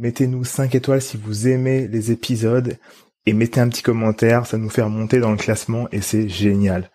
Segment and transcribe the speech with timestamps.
[0.00, 2.78] Mettez-nous 5 étoiles si vous aimez les épisodes
[3.26, 6.90] et mettez un petit commentaire, ça nous fait remonter dans le classement et c'est génial.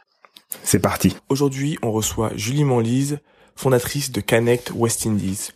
[0.63, 1.15] C'est parti.
[1.29, 3.19] Aujourd'hui, on reçoit Julie Monlise,
[3.55, 5.51] fondatrice de Connect West Indies.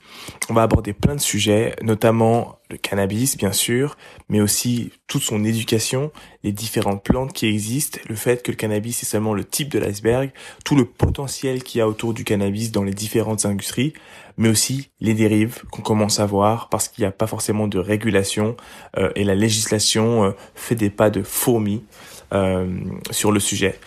[0.49, 3.97] On va aborder plein de sujets, notamment le cannabis, bien sûr,
[4.29, 6.11] mais aussi toute son éducation,
[6.43, 9.79] les différentes plantes qui existent, le fait que le cannabis est seulement le type de
[9.79, 10.31] l'iceberg,
[10.63, 13.93] tout le potentiel qu'il y a autour du cannabis dans les différentes industries,
[14.37, 17.79] mais aussi les dérives qu'on commence à voir parce qu'il n'y a pas forcément de
[17.79, 18.55] régulation
[18.97, 21.83] euh, et la législation euh, fait des pas de fourmis
[22.31, 22.67] euh,
[23.11, 23.79] sur le sujet.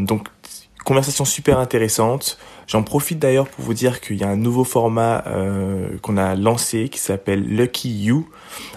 [0.00, 0.28] donc
[0.84, 2.38] conversation super intéressante.
[2.66, 6.34] J'en profite d'ailleurs pour vous dire qu'il y a un nouveau format euh, qu'on a
[6.34, 8.28] lancé qui s'appelle Lucky You,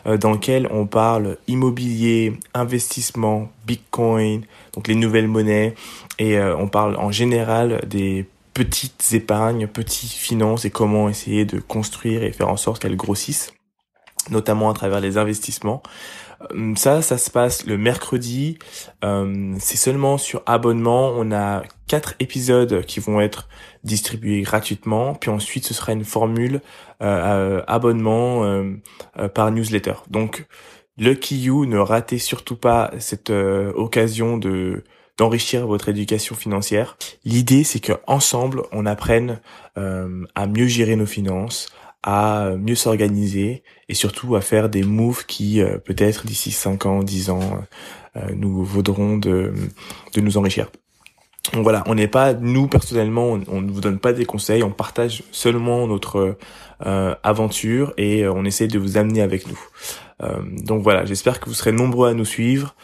[0.06, 4.44] euh, dans lequel on parle immobilier, investissement, Bitcoin,
[4.74, 5.76] donc les nouvelles monnaies,
[6.20, 11.60] et euh, on parle en général des petites épargnes, petites finances et comment essayer de
[11.60, 13.54] construire et faire en sorte qu'elles grossissent,
[14.30, 15.82] notamment à travers les investissements.
[16.54, 18.58] Euh, ça, ça se passe le mercredi.
[19.04, 21.14] Euh, c'est seulement sur abonnement.
[21.16, 23.48] On a quatre épisodes qui vont être
[23.84, 25.14] distribués gratuitement.
[25.16, 26.62] Puis ensuite, ce sera une formule
[27.02, 28.64] euh, abonnement
[29.34, 29.94] par newsletter.
[30.10, 30.46] Donc,
[30.98, 34.84] Lucky You, ne ratez surtout pas cette occasion de
[35.18, 36.96] d'enrichir votre éducation financière.
[37.26, 39.40] L'idée, c'est que ensemble, on apprenne
[39.76, 41.70] à mieux gérer nos finances,
[42.04, 47.04] à mieux s'organiser et surtout à faire des moves qui euh, peut-être d'ici 5 ans,
[47.04, 47.62] 10 ans
[48.16, 49.54] euh, nous vaudront de,
[50.14, 50.70] de nous enrichir.
[51.54, 54.72] Donc voilà, on n'est pas, nous personnellement, on ne vous donne pas des conseils, on
[54.72, 56.38] partage seulement notre
[56.86, 59.60] euh, aventure et on essaie de vous amener avec nous.
[60.64, 62.76] donc voilà, j'espère que vous serez nombreux à nous suivre.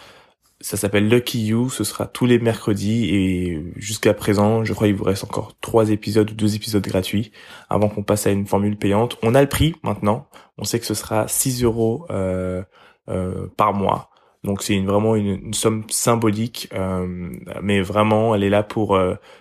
[0.63, 4.95] Ça s'appelle Lucky You, ce sera tous les mercredis et jusqu'à présent, je crois qu'il
[4.95, 7.33] vous reste encore trois épisodes ou deux épisodes gratuits
[7.69, 9.17] avant qu'on passe à une formule payante.
[9.23, 10.25] On a le prix maintenant,
[10.57, 12.63] on sait que ce sera 6 euros euh,
[13.09, 14.09] euh, par mois.
[14.45, 17.29] Donc c'est vraiment une, somme symbolique, euh,
[17.61, 18.97] mais vraiment elle est là pour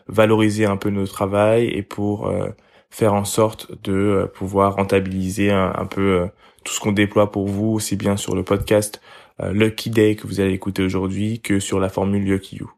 [0.09, 2.33] valoriser un peu notre travail et pour
[2.91, 6.29] faire en sorte de pouvoir rentabiliser un, peu
[6.65, 9.22] tout ce qu'on déploie pour vous, aussi bien sur le podcast euh,
[9.53, 12.71] Lucky Day que vous allez écouter aujourd'hui que sur la formule Lucky You.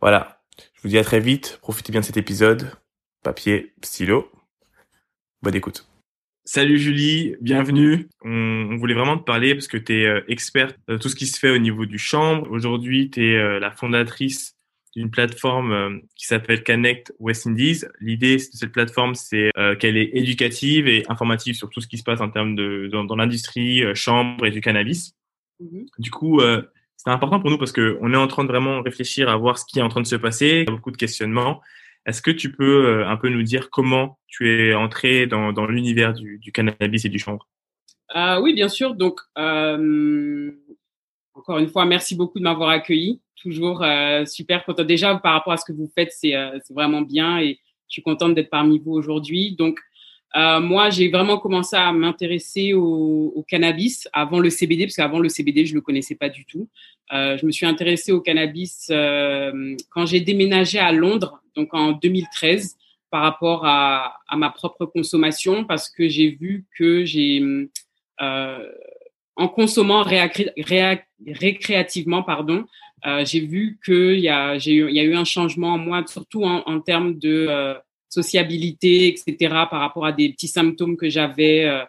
[0.00, 0.40] Voilà.
[0.74, 1.58] Je vous dis à très vite.
[1.60, 2.70] Profitez bien de cet épisode.
[3.24, 4.30] Papier, stylo.
[5.42, 5.88] Bonne écoute.
[6.44, 8.08] Salut Julie, bienvenue.
[8.24, 11.26] On, voulait vraiment te parler parce que tu es euh, experte de tout ce qui
[11.26, 12.48] se fait au niveau du chambre.
[12.50, 14.56] Aujourd'hui, tu es euh, la fondatrice
[14.96, 17.82] d'une plateforme qui s'appelle Connect West Indies.
[18.00, 22.02] L'idée de cette plateforme, c'est qu'elle est éducative et informative sur tout ce qui se
[22.02, 25.14] passe en termes de dans l'industrie chambre et du cannabis.
[25.60, 26.62] Mmh du coup, euh,
[26.96, 29.64] c'est important pour nous parce qu'on est en train de vraiment réfléchir à voir ce
[29.64, 30.48] qui est en train de se passer.
[30.48, 31.60] Il y a beaucoup de questionnements.
[32.06, 35.66] Est-ce que tu peux euh, un peu nous dire comment tu es entré dans, dans
[35.66, 37.46] l'univers du, du, cannabis et du chanvre?
[38.16, 38.94] Euh, Oui, bien sûr.
[38.94, 40.50] Donc, euh,
[41.34, 43.20] encore une fois, merci beaucoup de m'avoir accueilli.
[43.40, 44.84] Toujours euh, super content.
[44.84, 46.34] Déjà, par rapport à ce que vous faites, c'est
[46.70, 49.54] vraiment bien et je suis contente d'être parmi vous aujourd'hui.
[49.56, 49.78] Donc,
[50.36, 55.20] euh, moi, j'ai vraiment commencé à m'intéresser au, au, cannabis avant le CBD, parce qu'avant
[55.20, 56.68] le CBD, je le connaissais pas du tout.
[57.12, 61.92] Euh, je me suis intéressée au cannabis euh, quand j'ai déménagé à Londres, donc en
[61.92, 62.76] 2013,
[63.10, 67.42] par rapport à, à ma propre consommation, parce que j'ai vu que j'ai,
[68.20, 68.68] euh,
[69.36, 72.66] en consommant récréativement, pardon,
[73.06, 76.44] euh, j'ai vu qu'il y a, eu, y a eu un changement en moi, surtout
[76.44, 77.74] en, en termes de euh,
[78.08, 79.36] sociabilité, etc.,
[79.70, 81.84] par rapport à des petits symptômes que j'avais, euh,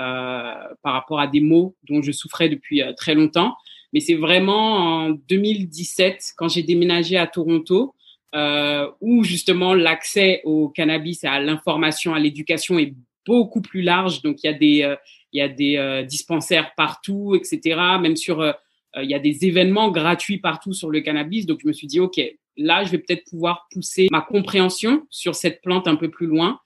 [0.00, 3.54] euh, par rapport à des maux dont je souffrais depuis euh, très longtemps.
[3.92, 7.94] Mais c'est vraiment en 2017, quand j'ai déménagé à Toronto,
[8.34, 12.92] euh, où justement l'accès au cannabis à l'information, à l'éducation est
[13.24, 14.20] beaucoup plus large.
[14.22, 14.96] Donc il y a des,
[15.32, 17.80] il y a des dispensaires partout, etc.
[18.00, 18.52] Même sur,
[19.00, 21.46] il y a des événements gratuits partout sur le cannabis.
[21.46, 22.20] Donc je me suis dit, ok,
[22.56, 26.60] là, je vais peut-être pouvoir pousser ma compréhension sur cette plante un peu plus loin.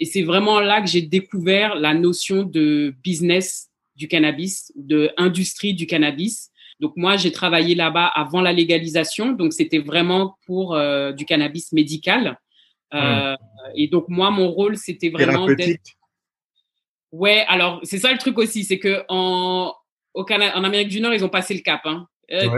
[0.00, 5.74] Et c'est vraiment là que j'ai découvert la notion de business du cannabis, de industrie
[5.74, 6.50] du cannabis.
[6.80, 11.72] Donc moi, j'ai travaillé là-bas avant la légalisation, donc c'était vraiment pour euh, du cannabis
[11.72, 12.38] médical.
[12.92, 13.36] Euh,
[13.76, 15.92] Et donc moi, mon rôle, c'était vraiment d'être.
[17.12, 19.72] Ouais, alors c'est ça le truc aussi, c'est que en
[20.14, 21.80] au Canada, en Amérique du Nord, ils ont passé le cap.
[21.84, 22.06] Hein.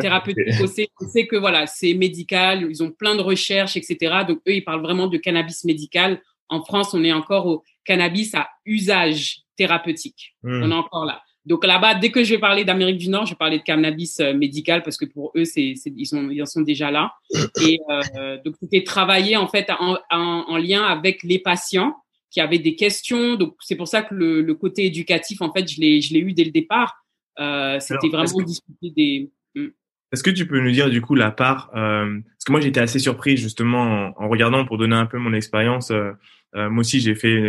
[0.01, 0.55] Thérapeutique.
[0.61, 4.25] On sait, que voilà, c'est médical, ils ont plein de recherches, etc.
[4.27, 6.21] Donc eux, ils parlent vraiment de cannabis médical.
[6.49, 10.35] En France, on est encore au cannabis à usage thérapeutique.
[10.43, 10.63] Hmm.
[10.63, 11.23] On est encore là.
[11.47, 14.19] Donc là-bas, dès que je vais parler d'Amérique du Nord, je vais parler de cannabis
[14.19, 17.13] euh, médical parce que pour eux, c'est, ils, sont, ils en sont déjà là.
[17.63, 21.95] Et euh, donc c'était travailler en fait en, en, lien avec les patients
[22.31, 23.37] qui avaient des questions.
[23.37, 26.21] Donc c'est pour ça que le, le, côté éducatif, en fait, je l'ai, je l'ai
[26.21, 26.97] eu dès le départ.
[27.39, 29.31] Euh, c'était vraiment discuter des.
[29.57, 29.69] Hmm.
[30.13, 32.79] Est-ce que tu peux nous dire du coup la part euh, Parce que moi j'étais
[32.79, 35.91] assez surpris justement en, en, regardant pour donner un peu mon expérience.
[35.91, 36.13] Euh,
[36.55, 37.43] euh moi aussi j'ai fait,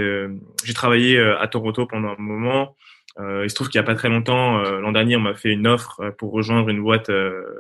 [0.64, 2.76] j'ai travaillé à Toronto pendant un moment.
[3.20, 5.34] Euh, il se trouve qu'il y a pas très longtemps, euh, l'an dernier, on m'a
[5.34, 7.10] fait une offre euh, pour rejoindre une boîte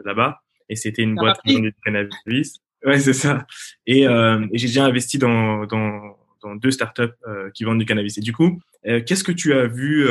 [0.06, 2.62] là-bas, et c'était une boîte du cannabis.
[2.86, 3.48] Ouais, c'est ça.
[3.88, 7.16] Et, et j'ai déjà investi dans, dans, dans deux startups
[7.54, 8.18] qui vendent du cannabis.
[8.18, 10.08] Et du coup, qu'est-ce que tu as vu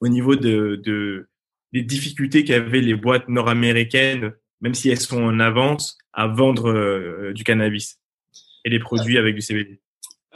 [0.00, 1.28] au niveau de, de
[1.72, 7.44] des difficultés qu'avaient les boîtes nord-américaines, même si elles sont en avance, à vendre du
[7.44, 7.98] cannabis
[8.64, 9.80] et les produits avec du CBD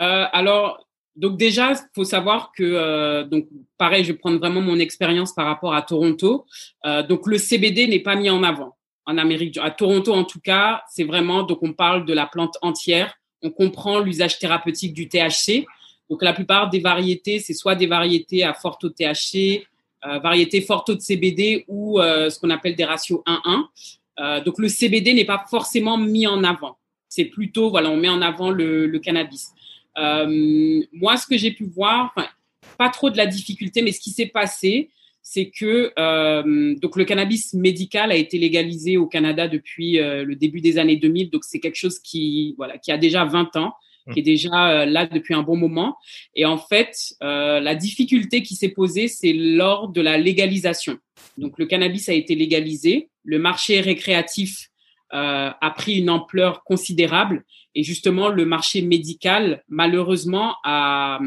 [0.01, 0.87] euh, Alors,
[1.17, 3.49] donc déjà, faut savoir que, euh, donc
[3.79, 6.47] pareil, je vais prendre vraiment mon expérience par rapport à Toronto.
[6.85, 9.59] Euh, donc le CBD n'est pas mis en avant en Amérique.
[9.59, 13.15] À Toronto, en tout cas, c'est vraiment, donc on parle de la plante entière.
[13.43, 15.65] On comprend l'usage thérapeutique du THC.
[16.11, 19.65] Donc la plupart des variétés, c'est soit des variétés à fort taux de THC, euh,
[20.05, 23.65] variétés fort taux de CBD ou euh, ce qu'on appelle des ratios 1-1.
[24.19, 26.79] Euh, donc le CBD n'est pas forcément mis en avant.
[27.09, 29.49] C'est plutôt, voilà, on met en avant le, cannabis.
[29.99, 32.15] Euh, moi, ce que j'ai pu voir,
[32.79, 34.91] pas trop de la difficulté, mais ce qui s'est passé,
[35.29, 40.37] c'est que euh, donc le cannabis médical a été légalisé au Canada depuis euh, le
[40.37, 41.31] début des années 2000.
[41.31, 43.75] Donc c'est quelque chose qui voilà qui a déjà 20 ans.
[44.13, 45.97] Qui est déjà euh, là depuis un bon moment.
[46.35, 50.99] Et en fait, euh, la difficulté qui s'est posée, c'est lors de la légalisation.
[51.39, 54.69] Donc le cannabis a été légalisé, le marché récréatif
[55.13, 57.45] euh, a pris une ampleur considérable
[57.75, 61.21] et justement le marché médical malheureusement a,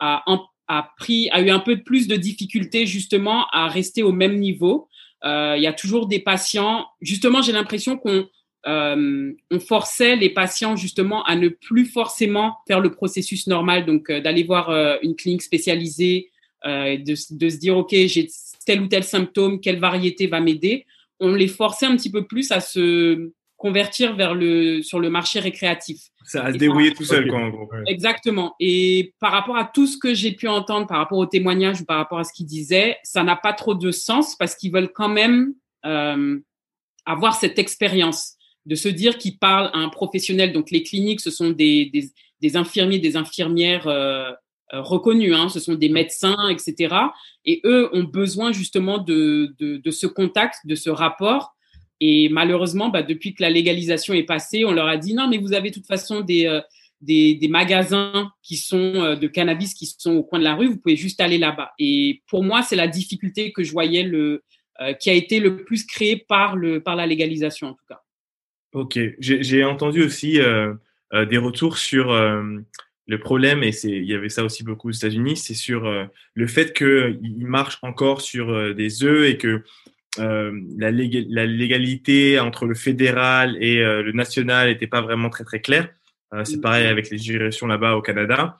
[0.00, 0.24] a,
[0.68, 4.88] a, pris a eu un peu plus de difficultés justement à rester au même niveau.
[5.24, 6.86] Euh, il y a toujours des patients.
[7.00, 8.26] Justement, j'ai l'impression qu'on
[8.66, 14.10] euh, on forçait les patients justement à ne plus forcément faire le processus normal, donc
[14.10, 16.30] euh, d'aller voir euh, une clinique spécialisée,
[16.64, 18.26] de, de se dire ok j'ai
[18.64, 20.86] tel ou tel symptôme, quelle variété va m'aider?
[21.20, 25.40] On les forçait un petit peu plus à se convertir vers le sur le marché
[25.40, 26.10] récréatif.
[26.24, 27.68] Ça a se débrouiller tout seul, quoi, en gros.
[27.86, 28.54] Exactement.
[28.60, 31.84] Et par rapport à tout ce que j'ai pu entendre, par rapport aux témoignages ou
[31.84, 34.92] par rapport à ce qu'ils disaient, ça n'a pas trop de sens parce qu'ils veulent
[34.92, 36.38] quand même euh,
[37.04, 40.52] avoir cette expérience de se dire qu'ils parlent à un professionnel.
[40.52, 41.90] Donc les cliniques, ce sont des,
[42.40, 44.30] des, infirmiers, des infirmières euh,
[44.72, 46.96] euh, reconnus, hein, ce sont des médecins, etc.
[47.44, 51.54] Et eux ont besoin justement de, de, de ce contact, de ce rapport.
[52.00, 55.38] Et malheureusement, bah, depuis que la légalisation est passée, on leur a dit non, mais
[55.38, 56.60] vous avez de toute façon des, euh,
[57.02, 60.68] des, des, magasins qui sont euh, de cannabis qui sont au coin de la rue,
[60.68, 61.72] vous pouvez juste aller là-bas.
[61.78, 64.42] Et pour moi, c'est la difficulté que je voyais le,
[64.98, 68.03] qui a été le plus créée par, le, par la légalisation en tout cas.
[68.74, 70.38] Ok, j'ai entendu aussi
[71.12, 72.12] des retours sur
[73.06, 76.46] le problème, et il y avait ça aussi beaucoup aux États-Unis, c'est sur euh, le
[76.46, 79.62] fait qu'il marche encore sur euh, des œufs et que
[80.20, 85.60] euh, la, la, légalité entre le fédéral et le national n'était pas vraiment très très
[85.60, 85.88] claire.
[86.44, 88.56] c'est pareil avec les juridictions là-bas au Canada.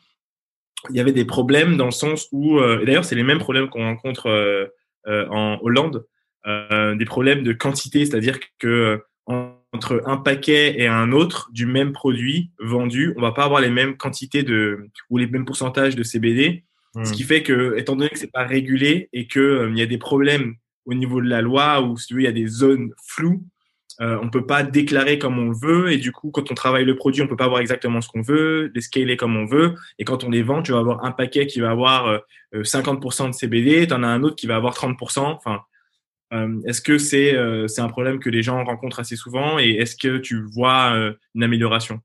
[0.91, 3.85] Il y avait des problèmes dans le sens où, d'ailleurs c'est les mêmes problèmes qu'on
[3.85, 4.73] rencontre
[5.07, 6.05] en Hollande,
[6.45, 11.93] des problèmes de quantité, c'est-à-dire que en entre un paquet et un autre du même
[11.93, 16.03] produit vendu, on va pas avoir les mêmes quantités de ou les mêmes pourcentages de
[16.03, 16.65] CBD,
[16.95, 17.15] ce hmm.
[17.15, 19.87] qui fait que étant donné que c'est pas régulé et que euh, il y a
[19.87, 20.55] des problèmes
[20.87, 23.43] au niveau de la loi ou si tu veux il y a des zones floues,
[24.01, 25.91] euh, on peut pas déclarer comme on veut.
[25.91, 28.23] Et du coup quand on travaille le produit on peut pas avoir exactement ce qu'on
[28.23, 29.75] veut, les scaler comme on veut.
[29.99, 32.23] Et quand on les vend tu vas avoir un paquet qui va avoir
[32.55, 35.59] 50% euh, de CBD, tu en as un autre qui va avoir 30%, enfin euh,
[36.65, 39.97] est-ce que c'est euh, c'est un problème que les gens rencontrent assez souvent et est-ce
[39.97, 42.01] que tu vois euh, une amélioration?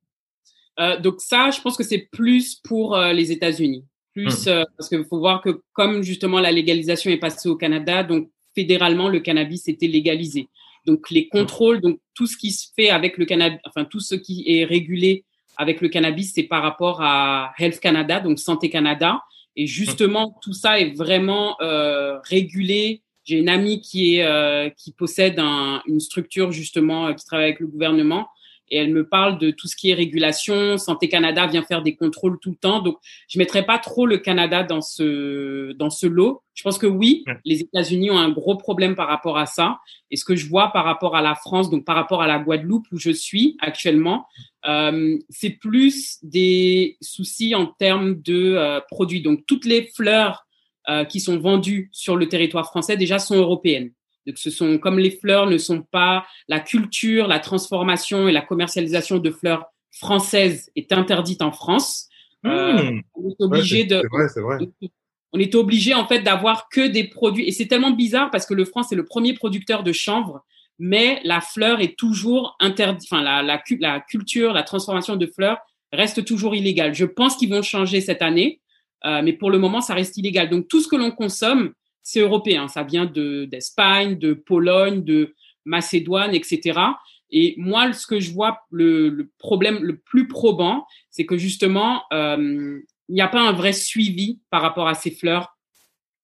[1.04, 3.84] Donc ça, je pense que c'est plus pour les États-Unis.
[4.14, 4.64] Plus hmm.
[4.78, 9.10] parce qu'il faut voir que comme justement la légalisation est passée au Canada, donc fédéralement
[9.10, 10.48] le cannabis était légalisé.
[10.86, 11.38] Donc les hmm.
[11.38, 14.64] contrôles, donc tout ce qui se fait avec le cannabis, enfin tout ce qui est
[14.64, 15.26] régulé
[15.58, 19.22] avec le cannabis, c'est par rapport à Health Canada, donc Santé Canada.
[19.58, 21.58] Et justement, tout ça est vraiment
[22.24, 27.46] régulé j'ai une amie qui est euh, qui possède une structure justement euh, qui travaille
[27.46, 28.28] avec le gouvernement
[28.72, 30.78] et elle me parle de tout ce qui est régulation.
[30.78, 32.82] Santé Canada vient faire des contrôles tout le temps.
[32.82, 36.44] Donc, je mettrai pas trop le Canada dans ce, dans ce lot.
[36.54, 39.80] Je pense que oui, les États-Unis ont un gros problème par rapport à ça.
[40.12, 42.40] Et ce que je vois par rapport à la France, donc par rapport à la
[42.40, 44.28] Guadeloupe où je suis actuellement,
[44.68, 49.22] euh, c'est plus des soucis en termes de euh, produits.
[49.22, 50.46] Donc, toutes les fleurs
[50.90, 53.92] euh, qui sont vendues sur le territoire français déjà sont européennes.
[54.28, 58.42] Donc, ce sont comme les fleurs ne sont pas la culture, la transformation et la
[58.42, 62.08] commercialisation de fleurs françaises est interdite en France.
[62.46, 63.02] Euh, Mmh.
[63.16, 64.58] on est obligé Ouais, de, C'est vrai, c'est vrai.
[65.34, 68.54] on est obligé en fait d'avoir que des produits et c'est tellement bizarre parce que
[68.54, 70.46] le France est le premier producteur de chanvre,
[70.78, 73.10] mais la fleur est toujours interdite.
[73.12, 75.58] Enfin, la, la culture, la transformation de fleurs
[75.92, 76.94] reste toujours illégale.
[76.94, 78.62] Je pense qu'ils vont changer cette année,
[79.06, 80.50] euh, mais pour le moment, ça reste illégal.
[80.50, 82.68] Donc tout ce que l'on consomme, c'est européen.
[82.68, 86.80] Ça vient de d'Espagne, de Pologne, de Macédoine, etc.
[87.32, 92.04] Et moi, ce que je vois, le, le problème le plus probant, c'est que justement,
[92.12, 95.56] euh, il n'y a pas un vrai suivi par rapport à ces fleurs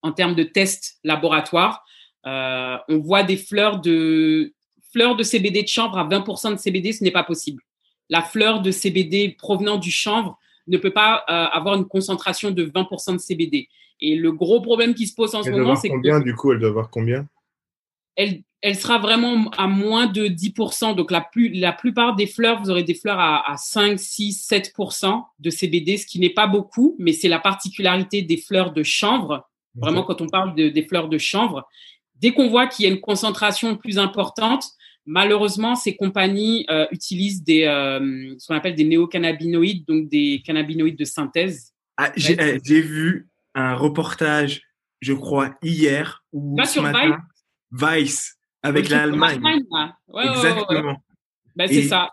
[0.02, 1.84] en termes de tests laboratoires.
[2.26, 4.52] Euh, on voit des fleurs de
[4.92, 7.62] fleurs de CBD de chanvre à 20% de CBD, ce n'est pas possible.
[8.08, 12.64] La fleur de CBD provenant du chanvre ne peut pas euh, avoir une concentration de
[12.64, 13.68] 20% de CBD.
[14.00, 16.34] Et le gros problème qui se pose en ce doit moment, c'est que combien, du
[16.34, 17.26] coup Elle doit avoir combien?
[18.14, 20.94] Elle, elle sera vraiment à moins de 10%.
[20.94, 24.48] Donc, la, plus, la plupart des fleurs, vous aurez des fleurs à, à 5, 6,
[24.50, 28.82] 7% de CBD, ce qui n'est pas beaucoup, mais c'est la particularité des fleurs de
[28.82, 29.48] chanvre.
[29.74, 31.66] Vraiment, quand on parle de, des fleurs de chanvre,
[32.14, 34.64] dès qu'on voit qu'il y a une concentration plus importante,
[35.06, 40.98] malheureusement, ces compagnies euh, utilisent des, euh, ce qu'on appelle des néocannabinoïdes, donc des cannabinoïdes
[40.98, 41.72] de synthèse.
[41.96, 44.62] Ah, j'ai eh, j'ai vu un reportage,
[45.00, 47.18] je crois, hier ou Pas ce sur matin,
[47.72, 49.40] Vice, avec truc de l'Allemagne.
[49.42, 49.54] Ouais,
[50.08, 50.28] ouais, ouais.
[50.28, 51.02] Exactement.
[51.54, 52.10] Ben, c'est ça.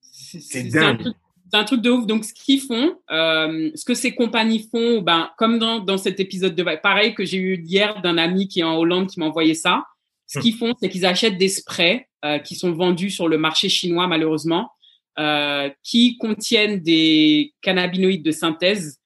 [0.00, 1.00] C'est c'est un dingue.
[1.00, 1.14] truc,
[1.50, 2.06] c'est un truc de ouf.
[2.06, 6.18] Donc, ce qu'ils font, euh, ce que ces compagnies font, ben, comme dans, dans cet
[6.18, 9.26] épisode de pareil que j'ai eu hier d'un ami qui est en Hollande qui m'a
[9.26, 9.84] envoyé ça.
[10.26, 13.68] Ce qu'ils font, c'est qu'ils achètent des sprays euh, qui sont vendus sur le marché
[13.68, 14.70] chinois, malheureusement,
[15.18, 19.00] euh, qui contiennent des cannabinoïdes de synthèse.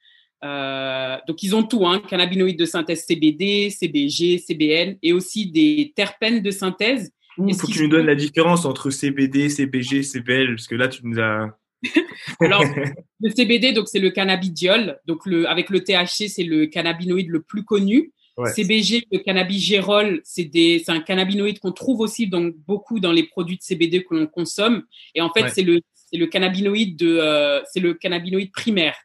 [0.44, 5.92] Euh, donc, ils ont tout, hein, cannabinoïdes de synthèse CBD, CBG, CBN, et aussi des
[5.96, 7.12] terpènes de synthèse.
[7.46, 10.88] Il faut que tu nous donnes la différence entre CBD, CBG, CBL, parce que là,
[10.88, 11.56] tu nous as.
[12.40, 12.64] Alors,
[13.20, 14.98] le CBD, donc c'est le cannabidiol.
[15.06, 18.12] Donc, le, avec le THC, c'est le cannabinoïde le plus connu.
[18.38, 18.52] Ouais.
[18.52, 20.48] CBG, le cannabigérol, c'est
[20.88, 24.84] un cannabinoïde qu'on trouve aussi donc beaucoup dans les produits de CBD que l'on consomme.
[25.14, 25.50] Et en fait, Ouais.
[25.52, 25.80] c'est le,
[26.12, 28.96] le cannabinoïde de, euh, c'est le cannabinoïde primaire.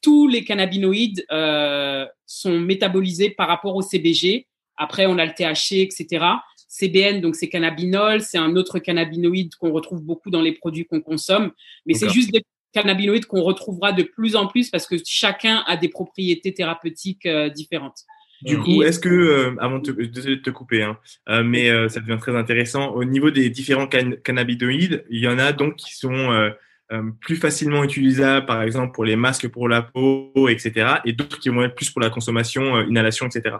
[0.00, 4.46] Tous les cannabinoïdes euh, sont métabolisés par rapport au CBG.
[4.76, 6.24] Après, on a le THC, etc.
[6.68, 11.00] CBN, donc c'est cannabinol, c'est un autre cannabinoïde qu'on retrouve beaucoup dans les produits qu'on
[11.00, 11.50] consomme,
[11.86, 12.42] mais c'est juste des
[12.72, 17.48] cannabinoïdes qu'on retrouvera de plus en plus parce que chacun a des propriétés thérapeutiques euh,
[17.48, 18.04] différentes.
[18.42, 18.62] Du Mm.
[18.64, 20.96] coup, est-ce que, euh, avant de te, de te couper, hein,
[21.28, 25.28] euh, mais euh, ça devient très intéressant, au niveau des différents can- cannabinoïdes, il y
[25.28, 26.50] en a donc qui sont euh,
[26.92, 31.38] euh, plus facilement utilisables, par exemple pour les masques pour la peau, etc., et d'autres
[31.40, 33.56] qui vont être plus pour la consommation, euh, inhalation, etc.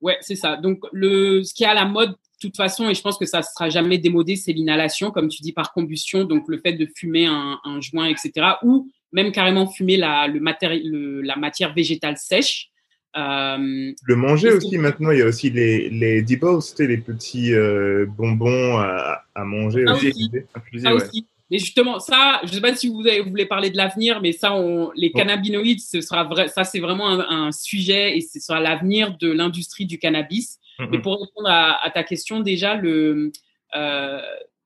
[0.00, 0.56] Ouais, c'est ça.
[0.56, 2.16] Donc, le, ce qui est à la mode, de
[2.48, 5.40] toute façon, et je pense que ça ne sera jamais démodé, c'est l'inhalation, comme tu
[5.40, 6.24] dis, par combustion.
[6.24, 8.32] Donc, le fait de fumer un, un joint, etc.
[8.62, 12.68] Ou même carrément fumer la, le matéri- le- la matière végétale sèche.
[13.16, 17.52] Euh, Le manger aussi, maintenant, il y a aussi les, les tu sais, les petits
[17.54, 19.84] euh, bonbons à, à manger.
[19.86, 20.30] Ah aussi.
[20.54, 21.02] Infusé, ça ouais.
[21.02, 21.26] aussi.
[21.50, 24.32] Mais justement, ça, je sais pas si vous, avez, vous voulez parler de l'avenir, mais
[24.32, 25.18] ça, on, les Bon.
[25.18, 29.30] cannabinoïdes, ce sera vrai, ça, c'est vraiment un, un sujet et ce sera l'avenir de
[29.30, 30.58] l'industrie du cannabis.
[30.78, 30.88] Mhm.
[30.90, 33.30] Mais pour répondre à, à ta question, déjà, le
[33.76, 34.20] euh,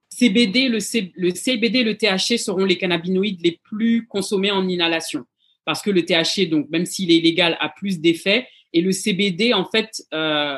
[0.09, 5.25] CBD, le, C- le CBD, le THC seront les cannabinoïdes les plus consommés en inhalation.
[5.65, 8.47] Parce que le THC, donc, même s'il est illégal, a plus d'effets.
[8.73, 10.57] Et le CBD, en fait, euh,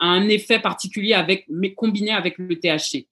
[0.00, 3.06] a un effet particulier avec, mais combiné avec le THC.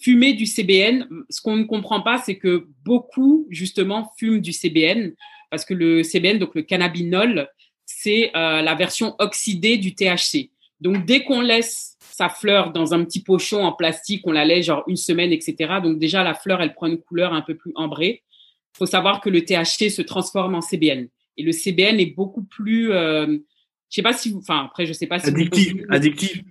[0.00, 5.14] Fumer du CBN, ce qu'on ne comprend pas, c'est que beaucoup, justement, fument du CBN.
[5.50, 7.48] Parce que le CBN, donc le cannabinol,
[7.84, 10.50] c'est euh, la version oxydée du THC.
[10.80, 14.66] Donc, dès qu'on laisse sa fleur dans un petit pochon en plastique, on la laisse
[14.66, 15.74] genre une semaine, etc.
[15.82, 18.22] Donc, déjà, la fleur, elle prend une couleur un peu plus ambrée.
[18.74, 21.08] Il faut savoir que le THC se transforme en CBN.
[21.36, 24.92] Et le CBN est beaucoup plus, euh, je sais pas si vous, enfin, après, je
[24.92, 26.42] sais pas si vous Addictif, consumez- addictif.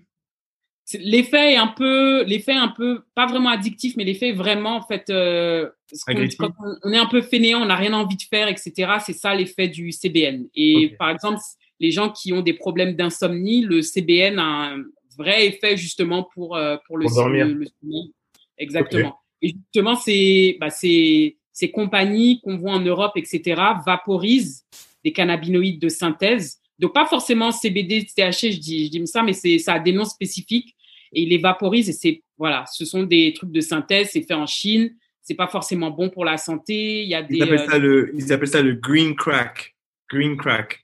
[0.86, 4.76] c'est- L'effet est un peu, l'effet est un peu, pas vraiment addictif, mais l'effet vraiment,
[4.78, 5.70] en fait, euh,
[6.08, 6.52] on,
[6.84, 8.94] on est un peu fainéant, on n'a rien envie de faire, etc.
[9.06, 10.48] C'est ça l'effet du CBN.
[10.56, 11.40] Et par exemple,
[11.80, 14.84] les gens qui ont des problèmes d'insomnie, le CBN a un
[15.18, 17.48] vrai effet justement pour, euh, pour le, Pour dormir.
[17.48, 18.14] le- le sommeil.
[18.58, 19.18] Exactement.
[19.42, 24.64] Et justement, ces, bah, ces, ces compagnies qu'on voit en Europe, etc., vaporisent
[25.04, 26.60] des cannabinoïdes de synthèse.
[26.80, 29.92] Donc, pas forcément CBD, THC, je dis, je dis ça, mais c'est, ça a des
[29.92, 30.76] noms spécifiques
[31.14, 34.34] et ils les vaporisent et c'est, voilà, ce sont des trucs de synthèse, c'est fait
[34.34, 37.04] en Chine, c'est pas forcément bon pour la santé.
[37.04, 39.76] Il y a des, ils, appellent ça le, ils appellent ça le green crack.
[40.10, 40.84] Green crack.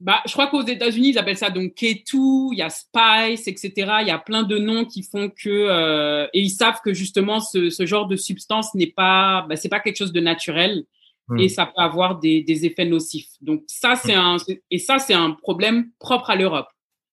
[0.00, 3.72] Bah, je crois qu'aux États-Unis, ils appellent ça donc K2, il y a Spice, etc.
[4.00, 7.40] Il y a plein de noms qui font que euh, et ils savent que justement
[7.40, 10.84] ce, ce genre de substance n'est pas, bah, c'est pas quelque chose de naturel
[11.28, 11.38] Hmm.
[11.38, 13.28] et ça peut avoir des, des effets nocifs.
[13.42, 14.38] Donc ça, c'est un
[14.70, 16.68] et ça c'est un problème propre à l'Europe.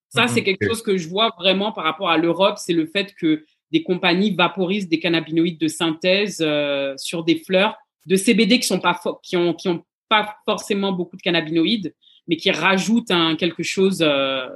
[0.07, 2.85] Ça, Mhm, c'est quelque chose que je vois vraiment par rapport à l'Europe, c'est le
[2.85, 8.59] fait que des compagnies vaporisent des cannabinoïdes de synthèse euh, sur des fleurs de CBD
[8.59, 11.93] qui sont pas qui ont qui ont pas forcément beaucoup de cannabinoïdes,
[12.27, 14.47] mais qui rajoutent un quelque chose euh,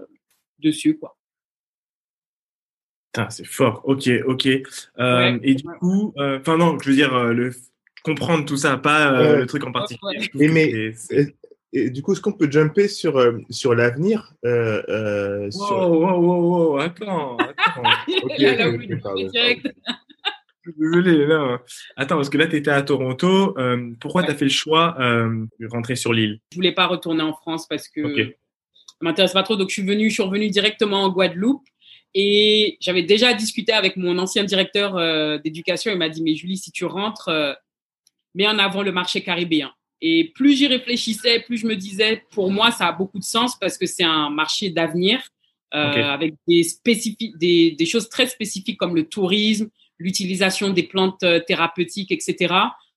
[0.59, 1.15] dessus quoi.
[3.29, 3.81] C'est fort.
[3.83, 4.45] Ok, ok.
[4.45, 4.61] Euh,
[4.99, 5.39] Ouais.
[5.43, 7.53] Et du coup, euh, enfin non, je veux dire euh, le
[8.03, 10.29] comprendre tout ça, pas euh, le truc en particulier.
[10.35, 10.45] Ouais.
[10.45, 10.93] Et mais-
[11.71, 13.21] et du coup, est-ce qu'on peut jumper sur,
[13.51, 15.61] sur l'avenir euh, euh, sur...
[15.77, 17.83] Wow, wow, wow, wow, attends, attends.
[18.23, 18.87] Ok, Là, oui,
[19.31, 19.67] direct.
[20.65, 21.61] Désolé, là.
[21.95, 23.57] Attends, parce que là, tu étais à Toronto.
[23.57, 24.27] Euh, pourquoi Ouais.
[24.27, 26.39] tu as fait le choix euh, de rentrer sur l'île?
[26.51, 28.35] Je voulais pas retourner en France parce que Ok.
[28.85, 29.55] ça m'intéresse pas trop.
[29.55, 31.63] Donc, je suis venu, je suis revenu directement en Guadeloupe
[32.13, 35.91] et j'avais déjà discuté avec mon ancien directeur euh, d'éducation.
[35.91, 37.53] Il m'a dit, mais Julie, si tu rentres, euh,
[38.35, 39.71] mets en avant le marché caribéen.
[40.01, 43.57] Et plus j'y réfléchissais, plus je me disais, pour moi, ça a beaucoup de sens
[43.59, 45.21] parce que c'est un marché d'avenir
[45.73, 46.65] euh, avec des,
[47.37, 52.53] des, des choses très spécifiques comme le tourisme, l'utilisation des plantes euh, thérapeutiques, etc.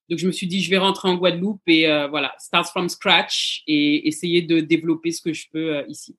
[0.08, 2.88] Donc, je me suis dit, je vais rentrer en Guadeloupe et euh, voilà, start from
[2.88, 6.16] scratch et essayer de développer ce que je peux euh, ici.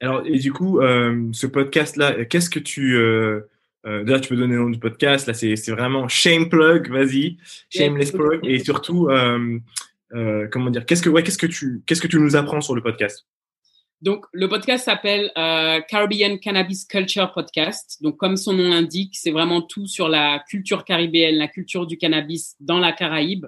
[0.00, 2.96] Alors, et du coup, ce podcast-là, qu'est-ce que tu.
[3.84, 5.26] Déjà, tu peux donner le nom du podcast.
[5.26, 7.36] Là, c'est vraiment shame plug, vas-y.
[7.68, 8.46] Shameless plug.
[8.46, 9.08] Et surtout,
[10.52, 12.80] comment dire, qu'est-ce que, ouais, qu'est-ce que tu, qu'est-ce que tu nous apprends sur le
[12.80, 13.26] podcast?
[14.00, 17.98] Donc, le podcast s'appelle euh, Caribbean Cannabis Culture Podcast.
[18.00, 21.98] Donc, comme son nom l'indique, c'est vraiment tout sur la culture caribéenne, la culture du
[21.98, 23.46] cannabis dans la Caraïbe.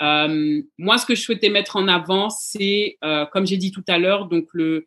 [0.00, 3.82] Euh, moi, ce que je souhaitais mettre en avant, c'est, euh, comme j'ai dit tout
[3.88, 4.86] à l'heure, donc le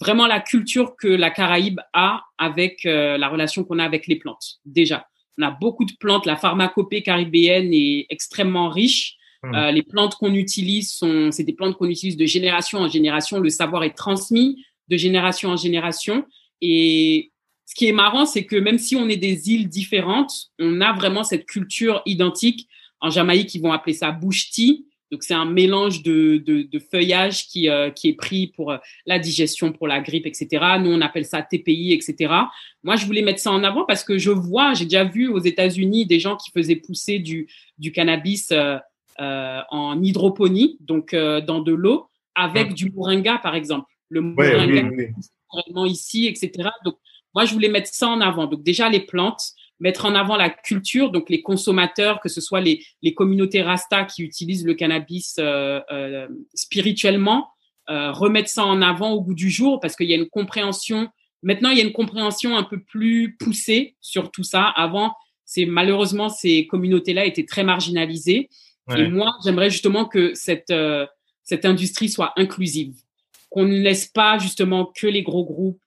[0.00, 4.56] vraiment la culture que la Caraïbe a avec la relation qu'on a avec les plantes.
[4.64, 5.06] Déjà,
[5.38, 6.26] on a beaucoup de plantes.
[6.26, 9.16] La pharmacopée caribéenne est extrêmement riche.
[9.42, 9.54] Hmm.
[9.54, 13.40] Euh, les plantes qu'on utilise sont, c'est des plantes qu'on utilise de génération en génération.
[13.40, 16.24] Le savoir est transmis de génération en génération.
[16.60, 17.32] Et
[17.66, 20.92] ce qui est marrant, c'est que même si on est des îles différentes, on a
[20.92, 22.68] vraiment cette culture identique.
[23.00, 24.86] En Jamaïque, ils vont appeler ça bush tea.
[25.10, 29.18] Donc, c'est un mélange de, de, feuillage qui, euh, qui est pris pour euh, la
[29.18, 30.48] digestion, pour la grippe, etc.
[30.80, 32.32] Nous, on appelle ça TPI, etc.
[32.82, 35.40] Moi, je voulais mettre ça en avant parce que je vois, j'ai déjà vu aux
[35.40, 38.52] États-Unis des gens qui faisaient pousser du, du cannabis
[39.70, 42.74] en hydroponie, donc euh, dans de l'eau, avec Mhm.
[42.74, 43.86] du moringa, par exemple.
[44.08, 45.06] Le Ouais, moringa oui,
[45.66, 45.90] oui.
[45.90, 46.68] ici, etc.
[46.84, 46.96] Donc,
[47.34, 48.46] moi, je voulais mettre ça en avant.
[48.46, 49.42] Donc, déjà, les plantes,
[49.80, 54.04] mettre en avant la culture, donc les consommateurs, que ce soit les, les communautés Rasta
[54.04, 57.48] qui utilisent le cannabis euh, euh, spirituellement,
[57.90, 61.08] euh, remettre ça en avant au goût du jour parce qu'il y a une compréhension.
[61.42, 64.62] Maintenant, il y a une compréhension un peu plus poussée sur tout ça.
[64.64, 65.12] Avant,
[65.44, 68.48] c'est malheureusement ces communautés-là étaient très marginalisées.
[68.96, 71.06] Et moi, j'aimerais justement que cette euh,
[71.44, 72.94] cette industrie soit inclusive,
[73.50, 75.80] qu'on ne laisse pas justement que les gros groupes,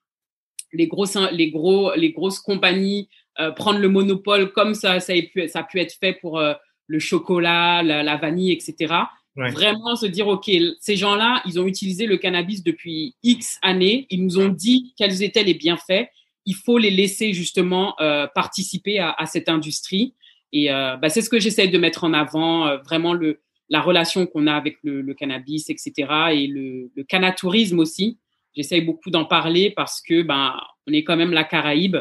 [0.72, 5.22] les grosses les gros les grosses compagnies euh, prendre le monopole comme ça ça a
[5.22, 6.54] pu ça a pu être fait pour euh,
[6.86, 8.94] le chocolat, la, la vanille, etc.
[9.36, 9.50] Ouais.
[9.50, 14.24] Vraiment se dire ok, ces gens-là, ils ont utilisé le cannabis depuis X années, ils
[14.24, 16.08] nous ont dit quels étaient les bienfaits.
[16.46, 20.14] Il faut les laisser justement euh, participer à, à cette industrie.
[20.52, 23.80] Et euh, bah, c'est ce que j'essaie de mettre en avant, euh, vraiment le, la
[23.80, 25.92] relation qu'on a avec le, le cannabis, etc.
[26.32, 28.18] Et le, le canatourisme aussi.
[28.56, 30.54] J'essaie beaucoup d'en parler parce que ben,
[30.86, 31.96] on est quand même la Caraïbe.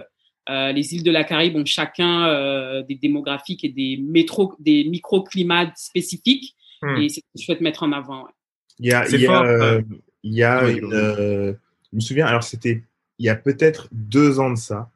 [0.47, 4.85] Euh, les îles de la Caraïbe ont chacun euh, des démographiques et des, métro, des
[4.85, 6.55] microclimats spécifiques.
[6.81, 6.97] Hmm.
[7.01, 8.23] Et c'est ce que je souhaite mettre en avant.
[8.23, 8.31] ouais.
[8.79, 9.81] Il y a, il y a, fort, euh,
[10.23, 10.93] il y a Ouais, une, ouais.
[10.93, 11.53] euh,
[11.91, 12.83] je me souviens, alors c'était
[13.19, 14.91] il y a peut-être deux ans de ça,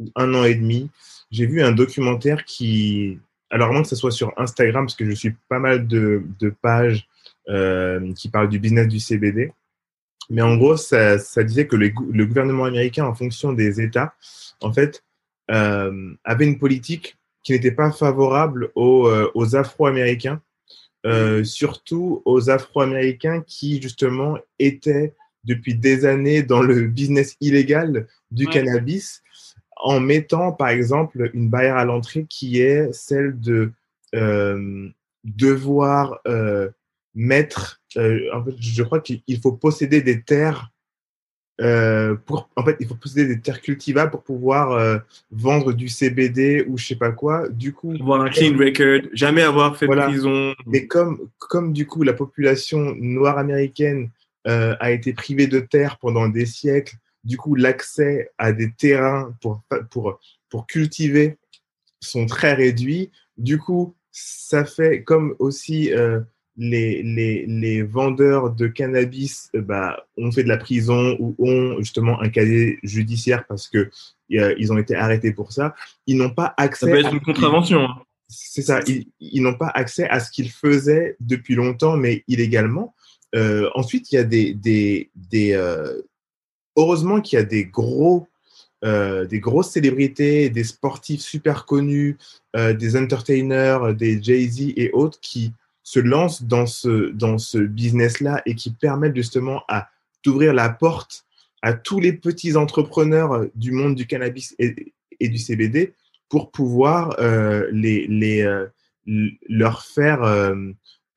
[0.00, 0.90] ou un an et demi,
[1.30, 3.18] j'ai vu un documentaire qui,
[3.50, 6.50] alors moins que ce soit sur Instagram, parce que je suis pas mal de, de
[6.50, 7.08] pages
[7.48, 9.52] euh, qui parlent du business du CBD,
[10.28, 14.14] mais en gros, ça, ça disait que le gouvernement américain, en fonction des États,
[14.60, 15.02] en fait,
[15.50, 20.40] euh, avait une politique qui n'était pas favorable aux, euh, aux Afro-Américains,
[21.42, 25.14] surtout aux Afro-Américains qui justement étaient
[25.44, 28.52] depuis des années dans le business illégal du Ouais.
[28.52, 29.22] cannabis
[29.82, 33.72] en mettant, par exemple, une barrière à l'entrée qui est celle de
[34.14, 34.88] euh,
[35.24, 36.70] devoir euh,
[37.14, 40.70] mettre, euh, en fait, je crois qu'il faut posséder des terres
[42.24, 46.78] pour, en fait, il faut posséder des terres cultivables pour pouvoir vendre du CBD ou
[46.78, 47.50] je sais pas quoi.
[47.50, 50.06] Du coup, avoir un clean record, jamais avoir fait Voilà.
[50.06, 50.54] de prison.
[50.64, 54.08] mais comme, comme du coup la population noire américaine
[54.46, 59.62] a été privée de terre pendant des siècles, du coup l'accès à des terrains pour,
[59.90, 61.38] pour, pour cultiver
[62.00, 63.10] sont très réduits.
[63.36, 66.20] Du coup, ça fait comme aussi euh,
[66.56, 71.78] les, les, les vendeurs de cannabis euh, bah, ont fait de la prison ou ont
[71.78, 73.90] justement un casier judiciaire parce que
[74.32, 75.74] euh, ils ont été arrêtés pour ça.
[76.06, 77.80] Ils n'ont pas accès Ça peut être à- une contravention.
[77.84, 78.02] hein.
[78.28, 82.94] c'est ça, ils, ils n'ont pas accès à ce qu'ils faisaient depuis longtemps, mais illégalement.
[83.34, 85.52] Euh, ensuite, il y a des, des, des
[86.76, 88.28] heureusement qu'il y a des gros,
[88.84, 92.16] euh, des grosses célébrités, des sportifs super connus,
[92.56, 95.52] euh, des entertainers, des Jay-Z et autres qui
[95.82, 99.88] se lancent dans ce, dans ce business-là et qui permettent justement à
[100.24, 101.24] d'ouvrir la porte
[101.62, 105.94] à tous les petits entrepreneurs du monde du cannabis et, et du CBD
[106.28, 108.66] pour pouvoir euh, les, les, euh,
[109.06, 110.54] leur faire euh,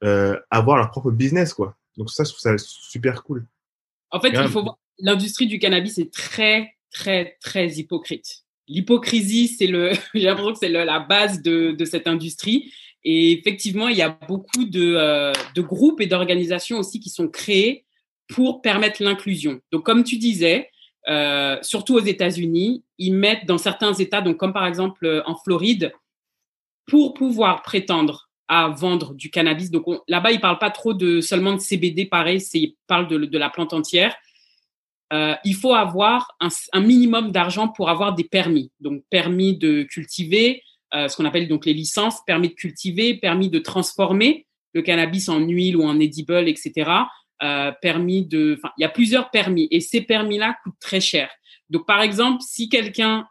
[0.04, 1.54] euh, avoir leur propre business.
[1.54, 1.78] Quoi.
[1.98, 3.46] Donc ça, je trouve ça super cool.
[4.12, 8.44] En fait, il faut voir, l'industrie du cannabis est très, très, très hypocrite.
[8.68, 12.72] L'hypocrisie, c'est le, j'ai l'impression que c'est la base de, de cette industrie.
[13.04, 17.28] Et effectivement, il y a beaucoup de, euh, de groupes et d'organisations aussi qui sont
[17.28, 17.86] créés
[18.30, 19.60] pour permettre l'inclusion.
[19.72, 20.70] Donc, comme tu disais,
[21.10, 25.36] euh, surtout aux États-Unis, ils mettent dans certains États, donc comme par exemple euh, en
[25.36, 25.92] Floride,
[26.88, 29.70] pour pouvoir prétendre à vendre du cannabis.
[29.70, 33.18] Donc on- là-bas, ils parlent pas trop de seulement de CBD, pareil, ils parlent de,
[33.18, 34.16] de la plante entière.
[35.14, 38.72] Euh, il faut avoir un, minimum d'argent pour avoir des permis.
[38.80, 40.64] Donc permis de cultiver,
[40.96, 45.30] euh, ce qu'on appelle donc les licences, permis de cultiver, permis de transformer le cannabis
[45.30, 46.90] en huile ou en edible, etc.
[47.44, 51.30] Euh, permis de, enfin, il y a plusieurs permis et ces permis-là coûtent très cher.
[51.70, 53.28] Donc par exemple, si quelqu'un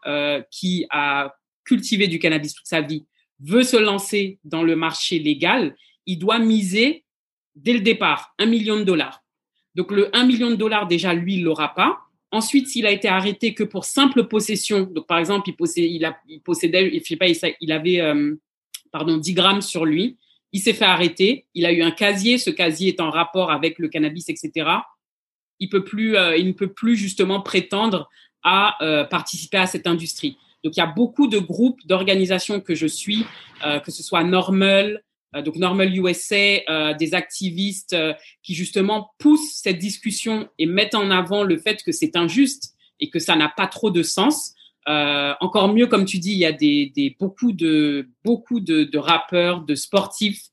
[0.51, 3.05] qui a cultivé du cannabis toute sa vie
[3.39, 7.05] veut se lancer dans le marché légal, il doit miser
[7.55, 9.22] dès le départ un million de dollars.
[9.75, 11.99] Donc le 1 million de dollars, déjà, lui, il l'aura pas.
[12.31, 17.27] Ensuite, s'il a été arrêté que pour simple possession, donc par exemple, il possédait, pas,
[17.61, 18.35] il, avait, euh,
[18.91, 20.17] pardon, 10 grammes sur lui,
[20.51, 23.79] il s'est fait arrêter, il a eu un casier, ce casier est en rapport avec
[23.79, 24.69] le cannabis, etc.
[25.59, 28.09] Il peut plus, euh, il ne peut plus justement prétendre
[28.43, 30.37] à euh, participer à cette industrie.
[30.63, 33.25] Donc il y a beaucoup de groupes, d'organisations que je suis,
[33.83, 35.03] que ce soit Normal,
[35.41, 41.09] donc Normal USA, euh, des activistes euh, qui justement poussent cette discussion et mettent en
[41.11, 44.53] avant le fait que c'est injuste et que ça n'a pas trop de sens.
[44.87, 48.83] Euh, encore mieux, comme tu dis, il y a des, des beaucoup de beaucoup de,
[48.83, 50.43] de rappeurs, de sportifs,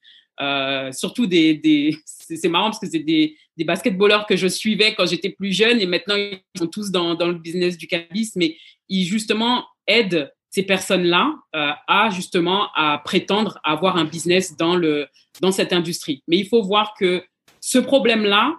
[0.40, 4.46] euh, surtout des, des c'est c'est marrant parce que c'est des, des basketballeurs que je
[4.46, 7.86] suivais quand j'étais plus jeune et maintenant ils sont tous dans, dans le business du
[7.86, 8.56] cannabis, mais
[8.88, 15.06] ils justement aident ces personnes-là euh, à justement à prétendre avoir un business dans le
[15.40, 16.22] dans cette industrie.
[16.28, 17.24] Mais il faut voir que
[17.60, 18.56] ce problème-là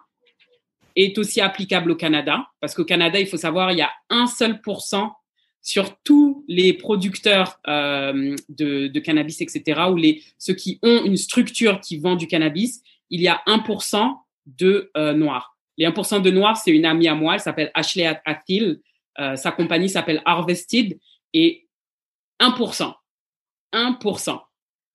[0.95, 4.27] est aussi applicable au Canada parce qu'au Canada, il faut savoir, il y a un
[4.27, 5.13] seul pourcent
[5.61, 11.17] sur tous les producteurs euh, de, de cannabis, etc., ou les ceux qui ont une
[11.17, 15.55] structure qui vend du cannabis, il y a 1% de euh, noirs.
[15.77, 18.79] Les 1% de noirs, c'est une amie à moi, elle s'appelle Ashley Athil,
[19.19, 20.97] euh, sa compagnie s'appelle Harvested,
[21.33, 21.67] et
[22.41, 22.93] 1%.
[23.73, 24.39] 1%.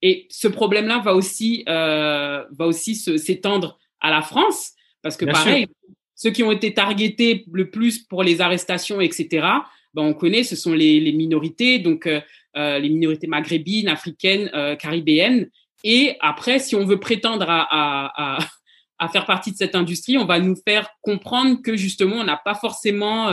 [0.02, 5.24] Et ce problème-là va aussi, euh, va aussi se- s'étendre à la France, parce que
[5.24, 5.66] Bien pareil,
[6.14, 9.46] ceux qui ont été targetés le plus pour les arrestations, etc.,
[9.94, 12.20] ben, on connaît, ce sont les, les minorités, donc euh,
[12.56, 15.48] euh, les minorités maghrébines, africaines, euh, caribéennes.
[15.85, 18.38] Et après, si on veut prétendre à, à, à,
[18.98, 22.37] à faire partie de cette industrie, on va nous faire comprendre que justement, on n'a
[22.37, 23.30] pas forcément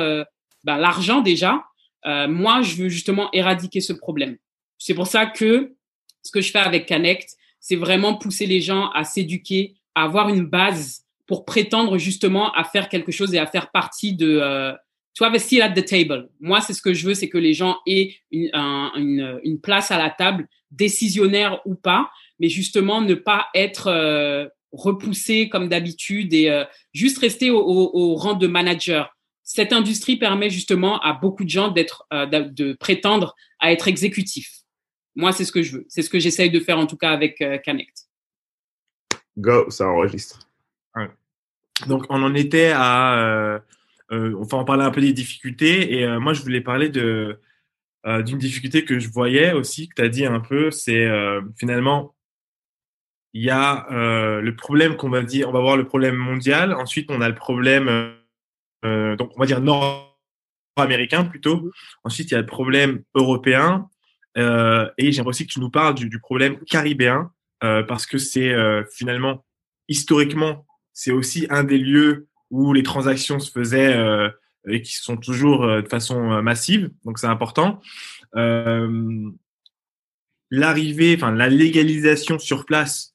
[0.64, 1.64] ben, l'argent déjà.
[2.06, 4.38] Euh, moi, je veux justement éradiquer ce problème.
[4.78, 5.74] C'est pour ça que
[6.24, 10.30] ce que je fais avec Connect, c'est vraiment pousser les gens à s'éduquer, à avoir
[10.30, 14.74] une base pour prétendre justement à faire quelque chose et à faire partie de, euh,
[15.16, 16.30] to have a at the table.
[16.42, 19.60] Moi, c'est ce que je veux, c'est que les gens aient une, un- une, une
[19.62, 25.70] place à la table, décisionnaire ou pas, mais justement ne pas être euh, repoussé comme
[25.70, 29.13] d'habitude et euh, juste rester au, au- au rang de manager.
[29.44, 34.50] Cette industrie permet justement à beaucoup de gens d'être, euh, de, prétendre à être exécutif.
[35.16, 35.86] Moi, c'est ce que je veux.
[35.90, 38.08] C'est ce que j'essaye de faire en tout cas avec euh, Connect.
[39.38, 40.40] Go, ça enregistre.
[41.88, 43.18] Donc, on en était à.
[43.18, 43.60] Euh,
[44.12, 45.98] euh, enfin, on parlait un peu des difficultés.
[45.98, 47.40] Et euh, moi, je voulais parler de,
[48.06, 51.08] d'une difficulté que je voyais aussi, que tu as dit un peu, c'est
[51.56, 52.14] finalement
[53.32, 56.74] il y a le problème qu'on va dire, on va voir le problème mondial.
[56.74, 58.14] Ensuite, on a le problème,
[58.84, 61.72] donc on va dire nord-américain plutôt.
[62.04, 63.90] Ensuite, il y a le problème européen.
[64.36, 68.54] et j'aimerais aussi que tu nous parles du, du problème caribéen, parce que c'est
[68.94, 69.44] finalement
[69.88, 74.30] historiquement, c'est aussi un des lieux où les transactions se faisaient euh,
[74.68, 76.92] et qui sont toujours euh, de façon euh, massive.
[77.04, 77.82] Donc c'est important.
[80.52, 83.13] L'arrivée, enfin la légalisation sur place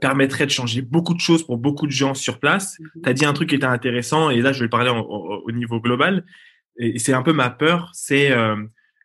[0.00, 2.78] permettrait de changer beaucoup de choses pour beaucoup de gens sur place.
[2.78, 3.02] Mm-hmm.
[3.02, 5.80] Tu as dit un truc qui était intéressant et là je vais parler au niveau
[5.80, 6.24] global.
[6.78, 8.30] Et c'est un peu ma peur, c'est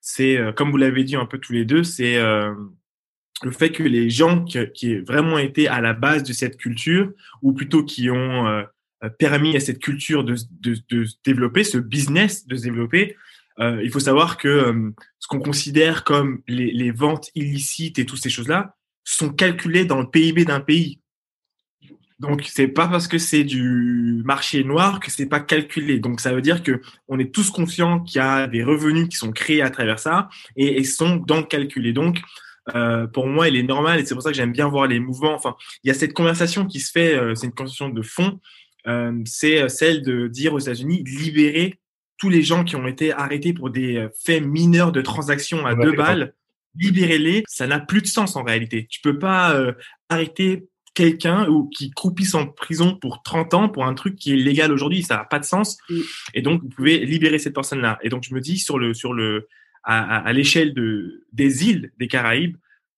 [0.02, 4.10] c'est comme vous l'avez dit un peu tous les deux, c'est le fait que les
[4.10, 7.12] gens qui, qui ont vraiment été à la base de cette culture,
[7.42, 8.63] ou plutôt qui ont
[9.04, 13.16] euh, permis à cette culture de, de, de, se développer, ce business de se développer,
[13.60, 18.08] euh, il faut savoir que euh, ce qu'on considère comme les, les, ventes illicites et
[18.08, 18.76] toutes ces choses-là
[19.13, 21.00] sont calculées dans le PIB d'un pays.
[22.20, 26.00] Donc c'est pas parce que c'est du marché noir que c'est pas calculé.
[26.00, 29.17] Donc ça veut dire que on est tous conscients qu'il y a des revenus qui
[29.17, 31.93] sont créés à travers ça et, et sont donc calculés.
[31.93, 32.20] Donc
[32.76, 35.00] euh, pour moi, elle est normale et c'est pour ça que j'aime bien voir les
[35.00, 35.34] mouvements.
[35.34, 38.39] Enfin, il y a cette conversation qui se fait, euh, c'est une conversation de fond,
[38.88, 41.80] euh, c'est celle de dire aux États-Unis libérer
[42.17, 45.91] tous les gens qui ont été arrêtés pour des faits mineurs de transactions à deux
[45.91, 46.34] balles,
[46.78, 47.44] libérez-les.
[47.48, 48.88] Ça n'a plus de sens en réalité.
[48.90, 49.56] Tu peux pas
[50.10, 54.36] arrêter quelqu'un ou qui croupisse en prison pour 30 ans pour un truc qui est
[54.36, 55.78] légal aujourd'hui, ça n'a pas de sens.
[55.92, 56.00] Mm.
[56.34, 58.00] Et donc vous pouvez libérer cette personne-là.
[58.02, 59.48] Et donc je me dis sur le sur le
[59.84, 62.58] à, à, l'échelle de, des îles des Caraïbes,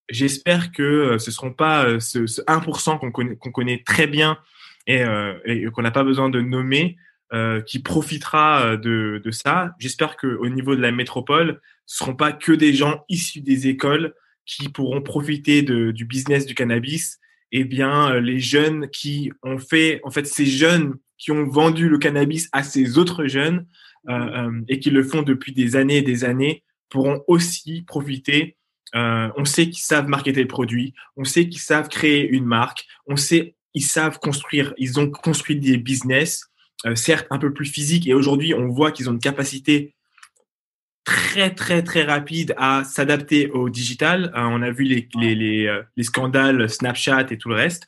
[0.09, 3.83] j'espère que euh, ce ne seront pas euh, ce, ce 1% qu'on connaît, qu'on connaît
[3.85, 4.39] très bien
[4.87, 6.97] et, euh, et qu'on n'a pas besoin de nommer,
[7.33, 9.73] euh, qui profitera de, de ça.
[9.79, 13.67] J'espère qu'au niveau de la métropole, ce ne seront pas que des gens issus des
[13.67, 14.13] écoles
[14.45, 17.19] qui pourront profiter de, du business du cannabis.
[17.51, 21.97] Eh bien, les jeunes qui ont fait, en fait, ces jeunes qui ont vendu le
[21.97, 23.67] cannabis à ces autres jeunes
[24.07, 28.55] euh, et qui le font depuis des années et des années, pourront aussi profiter.
[28.95, 32.87] Euh, on sait qu'ils savent marketer le produit, on sait qu'ils savent créer une marque,
[33.05, 36.47] on sait ils savent construire, ils ont construit des business,
[36.85, 39.95] euh, certes un peu plus physiques, et aujourd'hui on voit qu'ils ont une capacité
[41.03, 44.31] très très très rapide à s'adapter au digital.
[44.35, 47.85] Euh, on a vu les, les, les, euh, les, scandales Snapchat et tout le reste.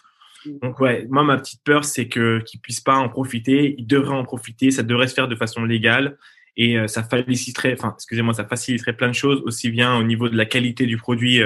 [0.61, 4.15] Donc ouais, moi ma petite peur c'est que qu'ils puissent pas en profiter, ils devraient
[4.15, 6.17] en profiter, ça devrait se faire de façon légale
[6.57, 10.27] et euh, ça faciliterait, enfin, excusez-moi, ça faciliterait plein de choses, aussi bien au niveau
[10.27, 11.41] de la qualité du produit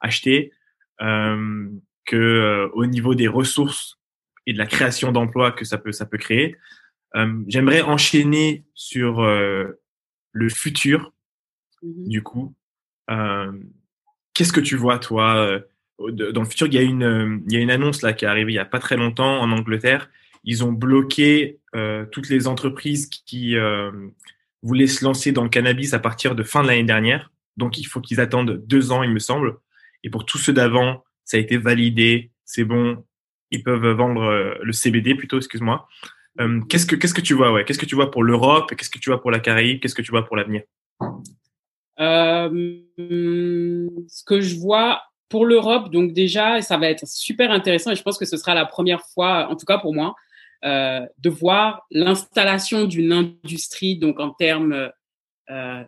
[0.00, 0.52] acheté
[1.00, 3.98] que au niveau des ressources
[4.46, 6.56] et de la création d'emplois que ça peut ça peut créer.
[7.46, 11.12] J'aimerais enchaîner sur le futur,
[11.82, 12.08] mm-hmm.
[12.08, 12.54] du coup.
[14.34, 15.60] Qu'est-ce que tu vois, toi,
[15.98, 16.66] dans le futur?
[16.66, 18.58] Il y a une il y a une annonce là qui est arrivée il y
[18.58, 20.10] a pas très longtemps en Angleterre.
[20.42, 21.60] Ils ont bloqué
[22.10, 23.56] toutes les entreprises qui
[24.64, 27.30] voulaient se lancer dans le cannabis à partir de fin de l'année dernière.
[27.56, 29.58] Donc, il faut qu'ils attendent deux ans, il me semble.
[30.02, 33.04] Et pour tous ceux d'avant, ça a été validé, c'est bon,
[33.50, 35.86] ils peuvent vendre euh, le CBD plutôt, excuse-moi.
[36.40, 37.64] Euh, qu'est-ce que que tu vois, ouais?
[37.64, 39.80] Qu'est-ce que tu vois pour l'Europe Qu'est-ce que tu vois pour la Caraïbe?
[39.80, 40.62] Qu'est-ce que tu vois pour l'avenir?
[42.00, 42.78] Euh,
[44.08, 48.02] Ce que je vois pour l'Europe, donc déjà, ça va être super intéressant et je
[48.02, 50.14] pense que ce sera la première fois, en tout cas pour moi,
[50.64, 54.90] euh, de voir l'installation d'une industrie, donc en termes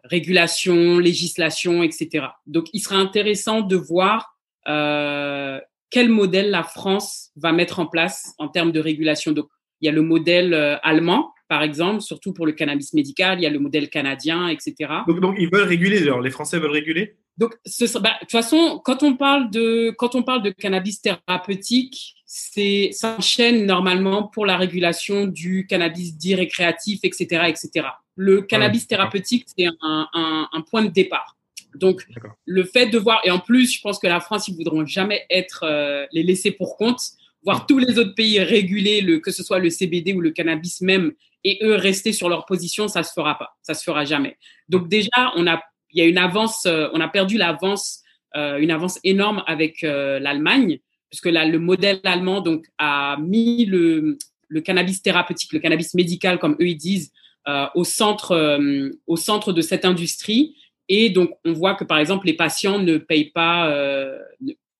[0.05, 2.27] régulation, législation, etc.
[2.47, 8.49] Donc, il sera intéressant de voir quel modèle la France va mettre en place en
[8.49, 9.33] termes de régulation.
[9.33, 9.49] Donc,
[9.81, 13.39] il y a le modèle euh, allemand, par exemple, surtout pour le cannabis médical.
[13.39, 14.75] Il y a le modèle canadien, etc.
[15.07, 16.03] Donc, donc ils veulent réguler.
[16.03, 17.17] Alors, les Français veulent réguler?
[17.39, 21.01] Donc, ce, bah, de toute façon, quand on parle de quand on parle de cannabis
[21.03, 27.89] thérapeutique, c'est s'enchaîne normalement pour la régulation du cannabis dit récréatif, etc., etc.
[28.17, 31.37] Le cannabis thérapeutique, c'est un, un, un, point de départ.
[31.75, 32.07] Donc,
[32.47, 35.27] le fait de voir, et en plus, je pense que la France, ils voudront jamais
[35.29, 37.01] être euh, les laissés pour compte,
[37.47, 40.81] voir tous les autres pays réguler, le, que ce soit le CBD ou le cannabis
[40.81, 41.13] même,
[41.45, 44.37] et eux rester sur leur position, ça se fera pas, ça se fera jamais.
[44.69, 48.03] Donc déjà, on a, il y a une avance, euh, on a perdu l'avance,
[48.37, 53.65] euh, une avance énorme avec euh, l'Allemagne, puisque là, le modèle allemand donc a mis
[53.65, 57.13] le, le cannabis thérapeutique, le cannabis médical, comme eux ils disent,
[57.47, 58.59] euh, au centre,
[59.07, 60.57] au centre de cette industrie.
[60.89, 63.73] Et donc, on voit que par exemple, les patients ne payent pas,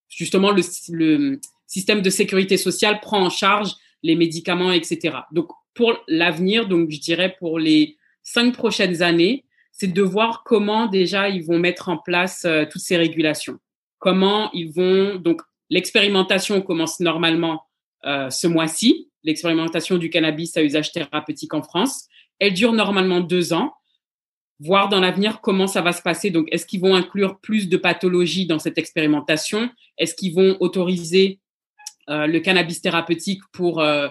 [0.09, 5.17] justement, le système de sécurité sociale prend en charge les médicaments, etc.
[5.33, 10.87] Donc, pour l'avenir, donc je dirais pour les cinq prochaines années, c'est de voir comment
[10.87, 13.59] déjà ils vont mettre en place euh, toutes ces régulations.
[13.99, 17.63] Comment ils vont donc l'expérimentation commence normalement
[18.07, 22.07] euh, ce mois-ci, l'expérimentation du cannabis à usage thérapeutique en France.
[22.39, 23.73] Elle dure normalement deux ans.
[24.61, 26.31] Voir dans l'avenir comment ça va se passer.
[26.31, 29.69] Donc, est-ce qu'ils vont inclure plus de pathologies dans cette expérimentation?
[29.99, 31.41] Est-ce qu'ils vont autoriser
[32.09, 34.09] euh, le cannabis thérapeutique pour euh,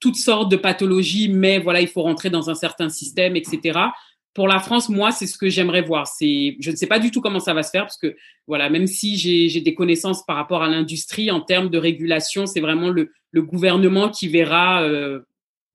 [0.00, 3.78] toutes sortes de pathologies, mais voilà, il faut rentrer dans un certain système, etc.
[4.34, 6.06] Pour la France, moi, c'est ce que j'aimerais voir.
[6.06, 8.68] C'est, je ne sais pas du tout comment ça va se faire parce que voilà,
[8.68, 12.90] même si j'ai des connaissances par rapport à l'industrie en termes de régulation, c'est vraiment
[12.90, 15.20] le, le, gouvernement qui verra euh,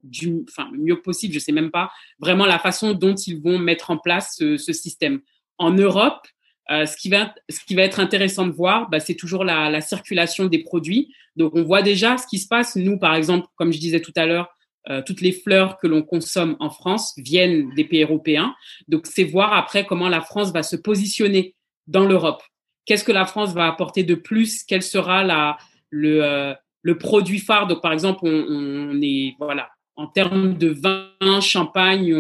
[0.03, 3.57] du, enfin, le mieux possible, je sais même pas vraiment la façon dont ils vont
[3.57, 5.21] mettre en place ce, ce système.
[5.57, 6.27] En Europe,
[6.71, 9.69] euh, ce, qui va, ce qui va être intéressant de voir, bah, c'est toujours la,
[9.69, 11.13] la, circulation des produits.
[11.35, 12.75] Donc, on voit déjà ce qui se passe.
[12.75, 14.49] Nous, par exemple, comme je disais tout à l'heure,
[14.89, 18.55] euh, toutes les fleurs que l'on consomme en France viennent des pays européens.
[18.87, 21.55] Donc, c'est voir après comment la France va se positionner
[21.87, 22.41] dans l'Europe.
[22.85, 24.63] Qu'est-ce que la France va apporter de plus?
[24.63, 25.57] Quel sera la,
[25.89, 27.67] le, euh, le produit phare?
[27.67, 32.15] Donc, par exemple, on, on est voilà, en termes de vin, champagne,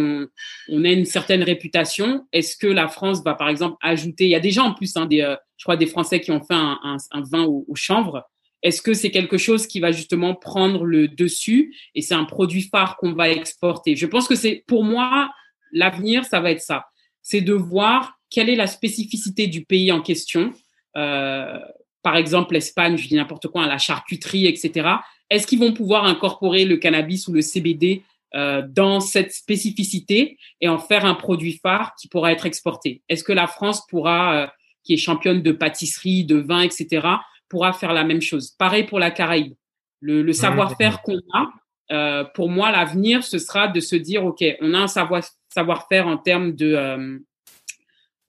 [0.67, 2.27] on, a une certaine réputation.
[2.33, 5.05] Est-ce que la France va, par exemple, ajouter Il y a déjà en plus, hein,
[5.05, 6.97] des, euh, je crois, des Français qui ont fait un,
[7.31, 8.27] vin au, au chanvre.
[8.63, 12.63] Est-ce que c'est quelque chose qui va justement prendre le dessus et c'est un produit
[12.63, 13.95] phare qu'on va exporter?
[13.95, 15.31] Je pense que c'est, pour moi,
[15.71, 16.87] l'avenir, ça va être ça.
[17.21, 20.51] C'est de voir quelle est la spécificité du pays en question.
[20.97, 21.57] Euh,
[22.01, 24.89] par exemple, l'Espagne, je dis n'importe quoi, la charcuterie, etc.
[25.29, 28.03] Est-ce qu'ils vont pouvoir incorporer le cannabis ou le CBD
[28.35, 33.01] euh, dans cette spécificité et en faire un produit phare qui pourra être exporté?
[33.09, 34.47] Est-ce que la France pourra, euh,
[34.83, 37.07] qui est championne de pâtisserie, de vin, etc.,
[37.49, 38.51] pourra faire la même chose?
[38.57, 39.53] Pareil pour la Caraïbe.
[40.01, 41.49] Le, le savoir-faire qu'on a,
[41.91, 46.07] euh, pour moi, l'avenir, ce sera de se dire, OK, on a un savoir, savoir-faire
[46.07, 47.19] en termes de, euh,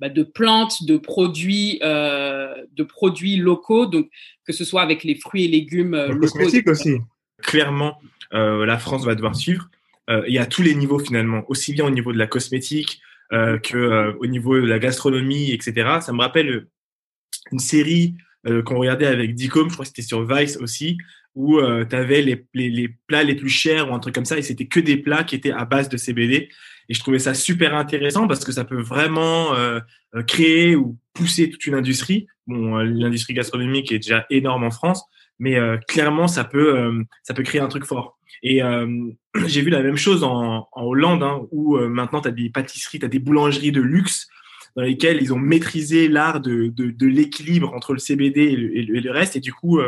[0.01, 4.09] bah, de plantes, de produits, euh, de produits locaux, donc
[4.47, 6.39] que ce soit avec les fruits et légumes euh, locaux.
[6.39, 6.97] Cosmétique aussi.
[7.43, 7.99] Clairement,
[8.33, 9.69] euh, la France va devoir suivre.
[10.27, 14.13] Il y a tous les niveaux finalement, aussi bien au niveau de la cosmétique que
[14.19, 15.99] au niveau de la gastronomie, etc.
[16.01, 16.67] Ça me rappelle
[17.53, 18.17] une série
[18.65, 20.97] qu'on regardait avec Dicom, je crois que c'était sur Vice aussi,
[21.35, 24.25] où euh, tu avais les, les, les, plats les plus chers ou un truc comme
[24.25, 26.49] ça, et c'était que des plats qui étaient à base de CBD.
[26.91, 29.79] Et je trouvais ça super intéressant parce que ça peut vraiment euh,
[30.17, 32.27] euh, créer ou pousser toute une industrie.
[32.49, 35.05] Bon, euh, l'industrie gastronomique est déjà énorme en France,
[35.39, 38.19] mais euh, clairement, ça peut, euh, ça peut créer un truc fort.
[38.43, 38.61] Et
[39.47, 42.99] j'ai vu la même chose en, en Hollande, hein, où maintenant, tu as des pâtisseries,
[42.99, 44.29] tu as des boulangeries de luxe
[44.77, 48.77] dans lesquelles ils ont maîtrisé l'art de, de, de l'équilibre entre le CBD et le,
[48.77, 49.37] et le, et le reste.
[49.37, 49.81] Et du coup,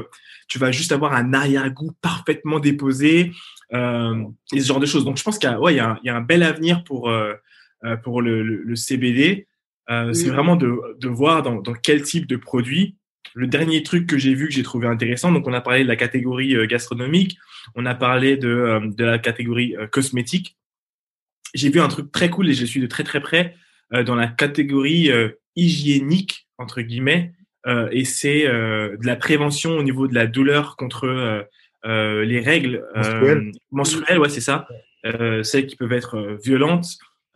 [0.49, 3.33] tu vas juste avoir un arrière-goût parfaitement déposé,
[3.73, 5.05] euh, et ce genre de choses.
[5.05, 7.35] Donc, je pense qu'il y, ouais, y, a, y a un bel avenir pour, euh,
[8.03, 9.47] pour le, CBD.
[9.91, 10.15] Euh, oui.
[10.15, 12.97] C'est vraiment de, de voir dans, dans, quel type de produit.
[13.35, 15.89] Le dernier truc que j'ai vu, que j'ai trouvé intéressant, donc on a parlé de
[15.89, 17.39] la catégorie euh, gastronomique,
[17.75, 20.59] on a parlé de, euh, de la catégorie euh, cosmétique.
[21.55, 23.57] J'ai vu un truc très cool et je suis de très très près
[23.93, 25.11] dans la catégorie
[25.57, 27.33] hygiénique, entre guillemets,
[27.91, 31.47] et c'est de la prévention au niveau de la douleur contre
[31.85, 34.67] euh, les règles menstruelles, euh, menstruelles ouais, c'est ça,
[35.05, 36.87] euh, celles qui peuvent être violentes.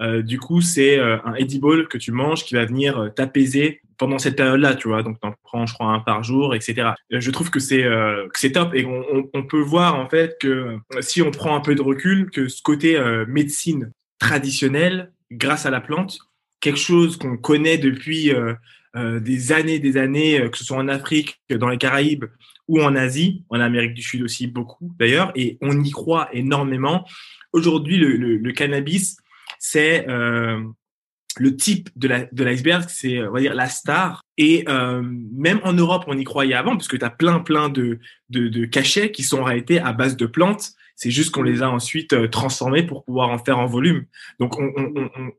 [0.01, 4.75] du coup, c'est un edible que tu manges qui va venir t'apaiser pendant cette période-là,
[4.75, 5.03] tu vois.
[5.03, 6.91] Donc, t'en prends, je crois, un par jour, etc.
[7.11, 10.37] Je trouve que c'est euh, c'est top et on, on, on, peut voir en fait
[10.41, 15.67] que si on prend un peu de recul, que ce côté euh, médecine traditionnelle, grâce
[15.67, 16.19] à la plante,
[16.61, 21.41] quelque chose qu'on connaît depuis euh, des années, des années, que ce soit en Afrique,
[21.51, 22.25] dans les Caraïbes,
[22.69, 27.07] ou en Asie, en Amérique du Sud aussi beaucoup d'ailleurs, et on y croit énormément.
[27.53, 29.19] Aujourd'hui, le, le, le, cannabis,
[29.59, 30.61] c'est euh,
[31.39, 32.09] le type de
[32.43, 34.23] l'iceberg, la, c'est on va dire la star.
[34.37, 37.69] Et euh, même en Europe, on y croyait avant, parce que tu as plein plein
[37.69, 37.99] de,
[38.31, 40.73] de, de, cachets qui sont en réalité à base de plantes.
[40.97, 44.07] C'est juste qu'on les a ensuite euh, transformés pour pouvoir en faire en volume.
[44.41, 45.33] Donc on, on, on,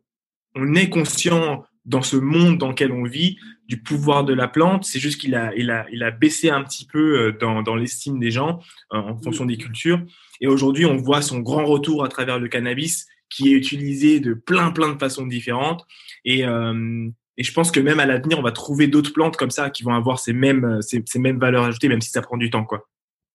[0.57, 3.37] on est conscient dans ce monde dans lequel on vit
[3.67, 4.83] du pouvoir de la plante.
[4.83, 7.75] C'est juste qu'il a, il a, il a baissé un petit peu euh, dans, dans
[7.75, 8.59] l'estime des gens
[8.93, 10.01] euh, en fonction des cultures.
[10.41, 14.33] Et aujourd'hui, on voit son grand retour à travers le cannabis qui est utilisé de
[14.33, 15.85] plein, plein de façons différentes.
[16.25, 19.51] Et, euh, et je pense que même à l'avenir, on va trouver d'autres plantes comme
[19.51, 22.49] ça qui vont avoir ces mêmes, ces, mêmes valeurs ajoutées, même si ça prend du
[22.49, 22.87] temps, quoi.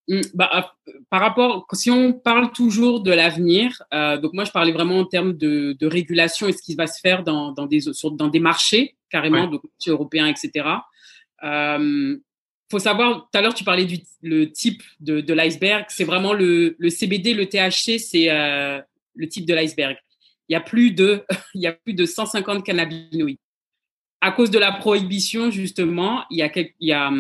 [0.09, 0.75] Mmh, bah,
[1.11, 5.05] par rapport, si on parle toujours de l'avenir, euh, donc moi je parlais vraiment en
[5.05, 8.27] termes de, de, régulation et ce qui va se faire dans, dans, des, sur, dans
[8.27, 9.51] des marchés carrément, ouais.
[9.51, 10.67] donc européens, etc.
[11.45, 12.17] Euh,
[12.71, 16.33] faut savoir, tout à l'heure tu parlais du le type de, de l'iceberg, c'est vraiment
[16.33, 18.81] le, le CBD, le THC, c'est euh,
[19.15, 19.97] le type de l'iceberg.
[20.49, 21.25] Il y a plus de,
[21.55, 23.39] il y a plus de 150 cannabinoïdes.
[24.25, 26.39] À cause de la prohibition, justement, il
[26.81, 27.13] y a,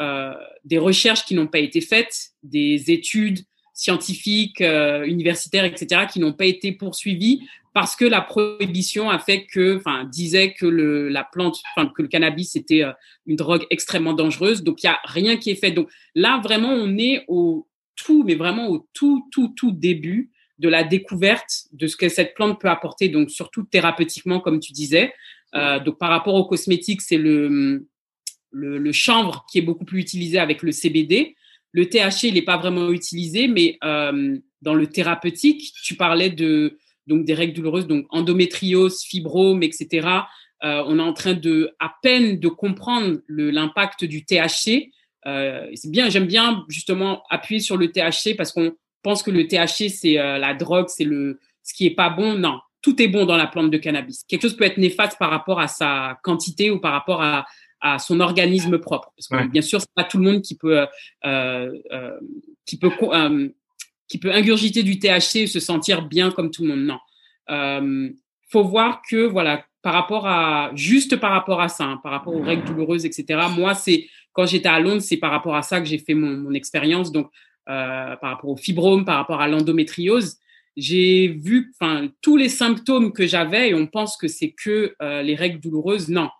[0.00, 0.34] euh,
[0.64, 3.40] des recherches qui n'ont pas été faites, des études
[3.72, 9.46] scientifiques, euh, universitaires, etc., qui n'ont pas été poursuivies parce que la prohibition a fait
[9.46, 12.92] que, enfin, disait que le, la plante, enfin, que le cannabis était euh,
[13.26, 14.62] une drogue extrêmement dangereuse.
[14.62, 15.70] Donc, il y a rien qui est fait.
[15.70, 20.68] Donc, là, vraiment, on est au tout, mais vraiment au tout, tout, tout début de
[20.68, 23.08] la découverte de ce que cette plante peut apporter.
[23.08, 25.14] Donc, surtout thérapeutiquement, comme tu disais.
[25.54, 27.86] Euh, donc, par rapport aux cosmétiques, c'est le,
[28.50, 31.36] le, le, chanvre qui est beaucoup plus utilisé avec le CBD.
[31.72, 36.78] Le THC, il n'est pas vraiment utilisé, mais euh, dans le thérapeutique, tu parlais de
[37.06, 40.08] donc des règles douloureuses, donc endométriose, fibrome, etc.
[40.62, 44.90] Euh, on est en train de à peine de comprendre l'impact du THC.
[45.26, 48.72] Euh, c'est bien, j'aime bien justement appuyer sur le THC parce qu'on
[49.02, 52.38] pense que le THC c'est euh, la drogue, c'est le ce qui est pas bon.
[52.38, 54.24] Non, tout est bon dans la plante de cannabis.
[54.28, 57.46] Quelque chose peut être néfaste par rapport à sa quantité ou par rapport à,
[57.80, 59.12] à son organisme propre.
[59.16, 60.86] Parce que bien sûr, c'est pas tout le monde qui peut
[61.24, 62.20] euh, euh,
[62.66, 62.90] qui peut
[64.08, 66.84] qui peut ingurgiter du THC et se sentir bien comme tout le monde.
[66.84, 66.98] Non.
[67.50, 68.10] Euh,
[68.48, 72.34] faut voir que, voilà, par rapport à, juste par rapport à ça, hein, par rapport
[72.34, 73.40] aux règles douloureuses, etc.
[73.56, 76.36] Moi, c'est, quand j'étais à Londres, c'est par rapport à ça que j'ai fait mon,
[76.36, 77.12] mon expérience.
[77.12, 77.30] Donc,
[77.68, 80.38] euh, par rapport au fibrome, par rapport à l'endométriose,
[80.80, 85.22] j'ai vu, enfin, tous les symptômes que j'avais et on pense que c'est que euh,
[85.22, 86.08] les règles douloureuses.
[86.08, 86.30] Non.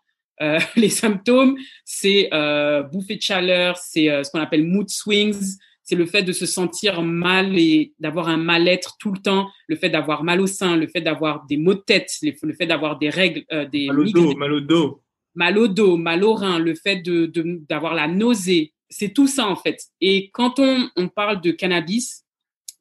[0.41, 5.57] Euh, les symptômes, c'est euh, bouffée de chaleur, c'est euh, ce qu'on appelle mood swings,
[5.83, 9.77] c'est le fait de se sentir mal et d'avoir un mal-être tout le temps, le
[9.77, 12.99] fait d'avoir mal au sein, le fait d'avoir des maux de tête, le fait d'avoir
[12.99, 15.03] des règles, des mal au dos, mal au dos,
[15.35, 17.31] mal au dos, mal au rein, le fait de
[17.69, 19.83] d'avoir la nausée, c'est tout ça en fait.
[20.01, 22.25] Et quand on, on parle de cannabis,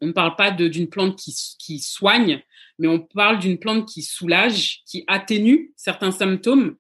[0.01, 2.41] on ne parle pas d'une plante qui, qui soigne,
[2.77, 6.75] mais on parle d'une plante qui soulage, qui atténue certains symptômes.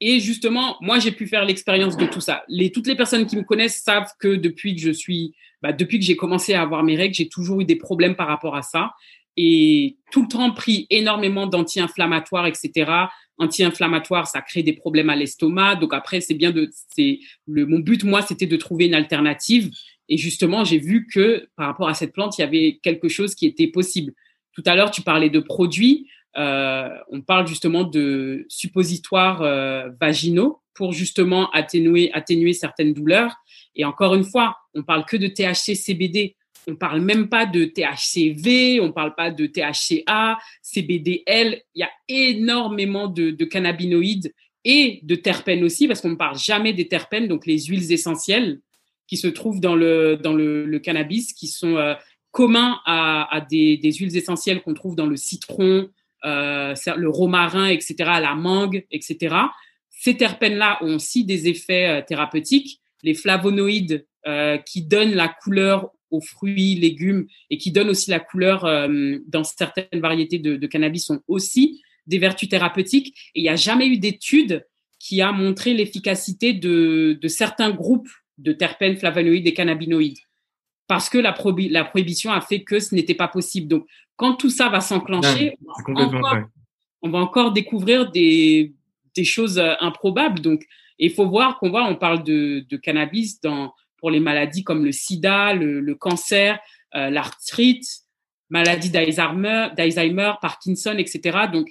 [0.00, 2.44] Et justement, moi, j'ai pu faire l'expérience de tout ça.
[2.74, 6.04] Toutes les personnes qui me connaissent savent que depuis que je suis bah, depuis que
[6.04, 8.92] j'ai commencé à avoir mes règles, j'ai toujours eu des problèmes par rapport à ça.
[9.34, 12.92] Et tout le temps pris énormément d'anti-inflammatoires, etc.
[13.38, 15.76] Anti-inflammatoires, ça crée des problèmes à l'estomac.
[15.76, 19.70] Donc après, c'est bien de, c'est le, mon but, moi, c'était de trouver une alternative.
[20.08, 23.34] Et justement, j'ai vu que par rapport à cette plante, il y avait quelque chose
[23.34, 24.12] qui était possible.
[24.52, 26.08] Tout à l'heure, tu parlais de produits.
[26.36, 32.10] Euh, on parle justement de suppositoires euh, vaginaux pour justement atténuer,
[32.52, 33.34] certaines douleurs.
[33.76, 36.36] Et encore une fois, on parle que de THC CBD.
[36.66, 41.60] On parle même pas de THCV, on parle pas de THCA, CBDL.
[41.74, 44.32] Il y a énormément de cannabinoïdes
[44.64, 48.60] et de terpènes aussi, parce qu'on ne parle jamais des terpènes, donc les huiles essentielles
[49.06, 51.94] qui se trouvent dans le, dans le, cannabis, qui sont euh,
[52.30, 55.88] communs à, des, huiles essentielles qu'on trouve dans le citron,
[56.24, 59.36] euh, le romarin, etc., la mangue, etc.
[59.90, 62.80] Ces terpènes-là ont aussi des effets euh, thérapeutiques.
[63.02, 64.06] Les flavonoïdes
[64.64, 68.62] qui donnent la couleur aux fruits, légumes et qui donnent aussi la couleur
[69.26, 73.14] dans certaines variétés de, de, cannabis sont aussi des vertus thérapeutiques.
[73.34, 74.64] Et il n'y a jamais eu d'étude
[74.98, 80.18] qui a montré l'efficacité de, de, certains groupes de terpènes, flavonoïdes et cannabinoïdes.
[80.86, 81.34] Parce que la,
[81.70, 83.68] la prohibition a fait que ce n'était pas possible.
[83.68, 85.56] Donc, quand tout ça va s'enclencher,
[85.88, 86.10] on,
[87.02, 88.74] on, va encore découvrir des,
[89.14, 90.40] des choses euh, improbables.
[90.40, 90.64] Donc,
[90.98, 94.84] il faut voir qu'on voit, on parle de, de cannabis dans, pour les maladies comme
[94.84, 96.58] le sida, le, le cancer,
[96.94, 97.86] euh, l'arthrite,
[98.50, 101.46] maladie d'Alzheimer, Parkinson, etc.
[101.52, 101.68] Donc,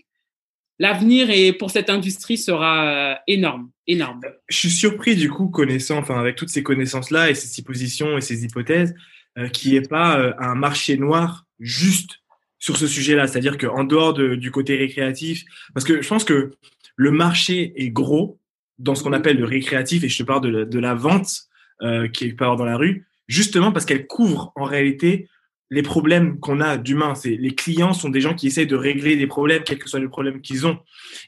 [0.80, 4.22] l'avenir et pour cette industrie sera euh, énorme, énorme.
[4.50, 8.22] Je suis surpris du coup, connaissant, enfin avec toutes ces connaissances-là et ces suppositions et
[8.22, 8.94] ces hypothèses,
[9.38, 12.20] euh, qu'il n'y ait pas euh, un marché noir juste
[12.60, 15.44] sur ce sujet-là, c'est-à-dire qu'en dehors de, du côté récréatif,
[15.74, 16.52] parce que je pense que
[16.96, 18.40] le marché est gros
[18.80, 21.48] dans ce qu'on appelle le récréatif, et je te parle de, de la vente,
[21.82, 25.28] euh, qui est dans la rue, justement parce qu'elle couvre en réalité
[25.74, 27.16] les problèmes qu'on a d'humains.
[27.16, 30.00] C'est les clients sont des gens qui essayent de régler des problèmes, quels que soient
[30.00, 30.78] les problèmes qu'ils ont.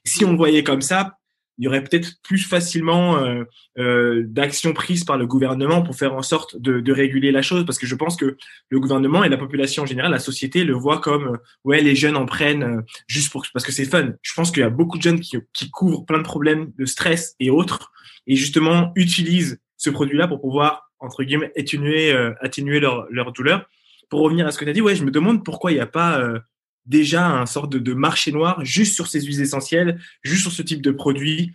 [0.06, 1.18] Si on le voyait comme ça,
[1.58, 3.44] il y aurait peut-être plus facilement euh,
[3.80, 7.66] euh, d'actions prises par le gouvernement pour faire en sorte de, de, réguler la chose,
[7.66, 8.38] parce que je pense que
[8.70, 11.96] le gouvernement et la population en général, la société, le voit comme euh, ouais les
[11.96, 14.10] jeunes en prennent euh, juste pour parce que c'est fun.
[14.22, 16.86] Je pense qu'il y a beaucoup de jeunes qui, qui couvrent plein de problèmes de
[16.86, 17.94] stress et autres,
[18.28, 23.66] et justement utilisent ce produit-là pour pouvoir, entre guillemets, atténuer, euh, atténuer leur, leur douleur.
[24.10, 25.82] Pour revenir à ce que tu as dit, ouais, je me demande pourquoi il n'y
[25.82, 26.40] a pas euh,
[26.86, 30.82] déjà un sorte de, marché noir juste sur ces huiles essentielles, juste sur ce type
[30.82, 31.54] de produit.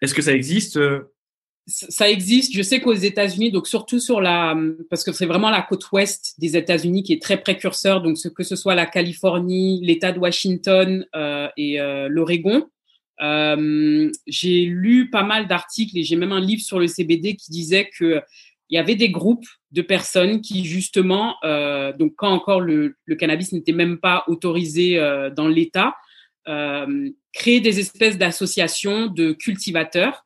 [0.00, 0.78] Est-ce que ça existe
[1.68, 2.56] ça existe.
[2.56, 4.56] Je sais qu'aux États-Unis, donc surtout sur la,
[4.88, 8.00] parce que c'est vraiment la côte ouest des États-Unis qui est très précurseur.
[8.00, 12.66] Donc que ce soit la Californie, l'État de Washington euh, et euh, l'Oregon.
[13.20, 17.50] Euh, j'ai lu pas mal d'articles et j'ai même un livre sur le CBD qui
[17.50, 18.22] disait que
[18.70, 23.16] il y avait des groupes de personnes qui justement, euh, donc quand encore le, le
[23.16, 25.96] cannabis n'était même pas autorisé euh, dans l'État,
[26.48, 30.24] euh, créaient des espèces d'associations de cultivateurs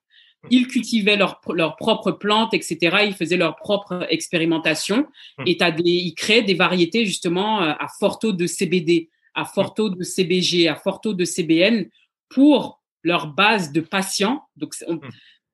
[0.51, 3.05] ils cultivaient leurs leur propres plantes, etc.
[3.07, 5.07] Ils faisaient leur propre expérimentation
[5.39, 5.45] hmm.
[5.47, 9.75] et des, ils créaient des variétés justement euh, à fort taux de CBD, à fort
[9.75, 11.87] taux de CBG, à fort taux de CBN
[12.29, 14.43] pour leur base de patients.
[14.57, 14.75] Donc.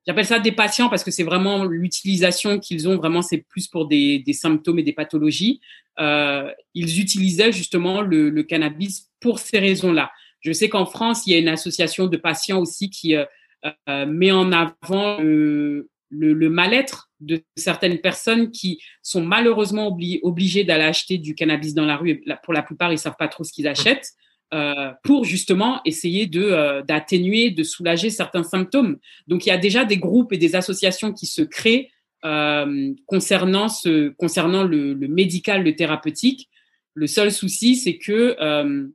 [0.09, 2.97] J'appelle ça des patients parce que c'est vraiment l'utilisation qu'ils ont.
[2.97, 5.61] Vraiment, c'est plus pour des, symptômes et des pathologies.
[6.01, 10.11] Euh, ils utilisaient justement le, cannabis pour ces raisons-là.
[10.41, 13.27] Je sais qu'en France, il y a une association de patients aussi qui euh,
[13.91, 21.19] euh, met en avant le, mal-être de certaines personnes qui sont malheureusement obligées d'aller acheter
[21.19, 22.25] du cannabis dans la rue.
[22.45, 24.15] pour la plupart, ils savent pas trop ce qu'ils achètent.
[24.55, 28.97] Euh, pour justement essayer de euh, d'atténuer, de soulager certains symptômes.
[29.27, 31.91] Donc il y a déjà des groupes et des associations qui se créent
[32.25, 36.49] euh, concernant ce concernant le, le, médical, le thérapeutique.
[36.95, 38.89] Le seul souci, c'est que euh,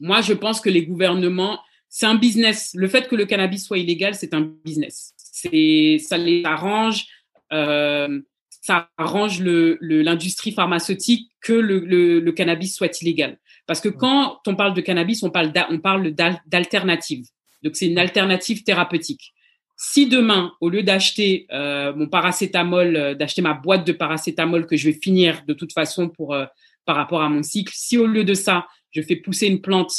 [0.00, 1.60] moi je pense que les gouvernements
[1.96, 2.72] c'est un business.
[2.74, 5.14] Le fait que le cannabis soit illégal, c'est un business.
[5.16, 7.06] C'est, ça les arrange,
[7.52, 11.78] euh, ça arrange le, l'industrie pharmaceutique que le,
[12.18, 13.38] le, cannabis soit illégal.
[13.66, 16.14] Parce que quand on parle de cannabis, on parle, on parle
[16.46, 17.24] d'alternative.
[17.62, 19.32] Donc c'est une alternative thérapeutique.
[19.76, 24.76] Si demain, au lieu d'acheter euh, mon paracétamol, euh, d'acheter ma boîte de paracétamol que
[24.76, 26.44] je vais finir de toute façon pour euh,
[26.84, 29.92] par rapport à mon cycle, si au lieu de ça, je fais pousser une plante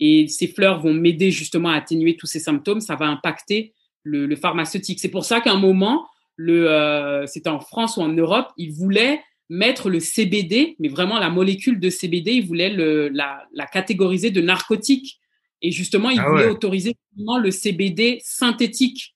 [0.00, 4.26] et ces fleurs vont m'aider justement à atténuer tous ces symptômes, ça va impacter le,
[4.26, 4.98] le pharmaceutique.
[4.98, 8.72] C'est pour ça qu'à un moment, le, euh, c'était en France ou en Europe, ils
[8.72, 13.66] voulaient mettre le CBD, mais vraiment la molécule de CBD, ils voulaient le, la, la
[13.66, 15.20] catégoriser de narcotique.
[15.60, 19.14] Et justement, ils ah voulaient autoriser le CBD synthétique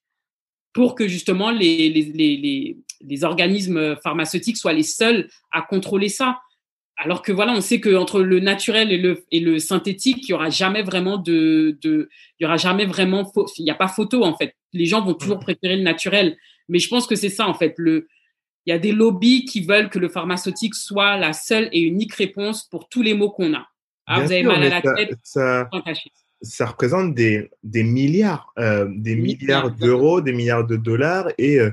[0.75, 6.39] pour que justement les, les, les, les, organismes pharmaceutiques soient les seuls à contrôler ça
[6.99, 10.31] alors que voilà, on sait que entre le naturel et le, et le synthétique, il
[10.31, 12.09] y aura jamais vraiment de, de
[12.39, 14.55] il y aura jamais vraiment, il n'y a pas photo en fait.
[14.73, 16.37] Les gens vont toujours préférer le naturel.
[16.69, 17.75] Mais je pense que c'est ça en fait.
[17.77, 18.09] Le,
[18.67, 22.15] il y a des lobbies qui veulent que le pharmaceutique soit la seule et unique
[22.15, 23.67] réponse pour tous les maux qu'on a.
[24.07, 25.69] Ah, vous avez mal à la tête, ça,
[26.43, 31.29] ça, représente des, des milliards, euh, des milliards, d'euros, des milliards de dollars.
[31.39, 31.71] Et euh,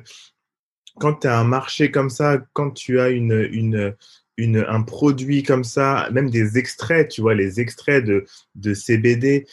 [1.00, 3.96] quand tu as un marché comme ça, quand tu as une, une,
[4.38, 8.26] une, un produit comme ça, même des extraits, tu vois, les extraits de,
[8.56, 9.46] de CBD,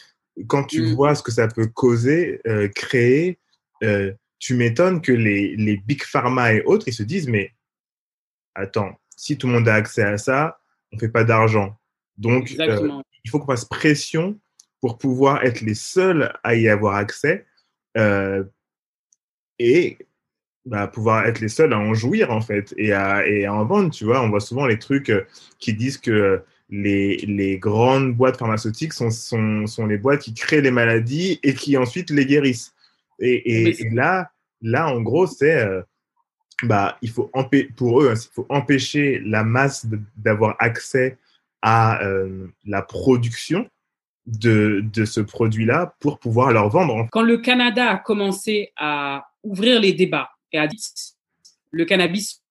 [0.47, 0.93] quand tu mm.
[0.95, 3.37] vois ce que ça peut causer, euh, créer,
[4.41, 7.53] tu m'étonnes que les, les big pharma et autres, ils se disent, mais
[8.55, 10.59] attends, si tout le monde a accès à ça,
[10.91, 11.79] on fait pas d'argent.
[12.17, 14.39] Donc, euh, il faut qu'on fasse pression
[14.81, 17.45] pour pouvoir être les seuls à y avoir accès.
[17.97, 18.43] Euh,
[19.59, 19.99] et
[20.65, 23.65] bah, pouvoir être les seuls à en jouir en fait et à, et à en
[23.65, 23.91] vendre.
[23.91, 25.21] Tu vois, on voit souvent les trucs euh,
[25.59, 30.61] qui disent que les, les grandes boîtes pharmaceutiques sont, sont, sont les boîtes qui créent
[30.61, 32.73] les maladies et qui ensuite les guérissent.
[33.21, 35.81] Et, et, là, là, en gros, c'est euh,
[36.63, 37.31] bah, il faut
[37.77, 39.85] pour eux, hein, il faut empêcher la masse
[40.17, 41.17] d'avoir accès
[41.61, 43.69] à euh, la production
[44.25, 47.07] de, de ce produit-là pour pouvoir leur vendre.
[47.11, 50.83] Quand le Canada a commencé à ouvrir les débats et a dit
[51.71, 52.41] le cannabis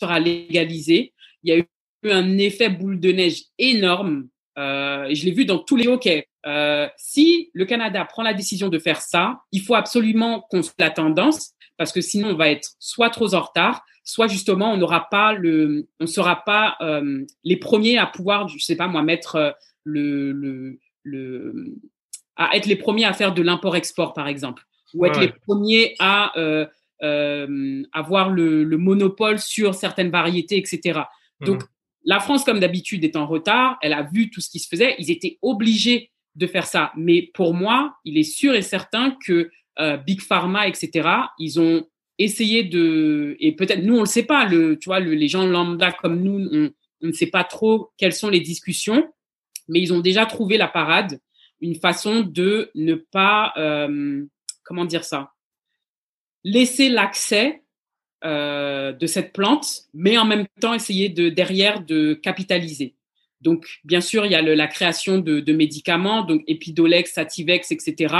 [0.00, 1.12] sera légalisé.
[1.42, 4.28] Il y a eu un effet boule de neige énorme.
[4.60, 6.28] Euh, et je l'ai vu dans tous les hockey.
[6.46, 10.74] Euh, si le Canada prend la décision de faire ça, il faut absolument qu'on suive
[10.78, 14.76] la tendance parce que sinon on va être soit trop en retard, soit justement on
[14.76, 19.02] n'aura pas le, on sera pas euh, les premiers à pouvoir, je sais pas moi,
[19.02, 21.78] mettre le, le, le,
[22.36, 26.32] à être les premiers à faire de l'import-export par exemple, ou être les premiers à
[27.92, 31.00] avoir le, le, monopole sur certaines variétés, etc.
[31.40, 31.68] Donc, mhm.
[32.04, 33.78] La France, comme d'habitude, est en retard.
[33.82, 34.94] Elle a vu tout ce qui se faisait.
[34.98, 36.92] Ils étaient obligés de faire ça.
[36.96, 41.86] Mais pour moi, il est sûr et certain que euh, Big Pharma, etc., ils ont
[42.18, 43.36] essayé de...
[43.40, 44.46] Et peut-être, nous, on ne le sait pas.
[44.46, 46.70] Le, tu vois, le, les gens lambda comme nous, on,
[47.02, 49.12] on ne sait pas trop quelles sont les discussions.
[49.68, 51.20] Mais ils ont déjà trouvé la parade,
[51.60, 53.52] une façon de ne pas...
[53.56, 54.24] Euh,
[54.64, 55.32] comment dire ça?
[56.44, 57.62] Laisser l'accès
[58.24, 62.94] euh, de cette plante, mais en même temps essayer de derrière de capitaliser.
[63.40, 67.72] Donc, bien sûr, il y a le, la création de, de, médicaments, donc Epidolex, Sativex,
[67.72, 68.14] etc.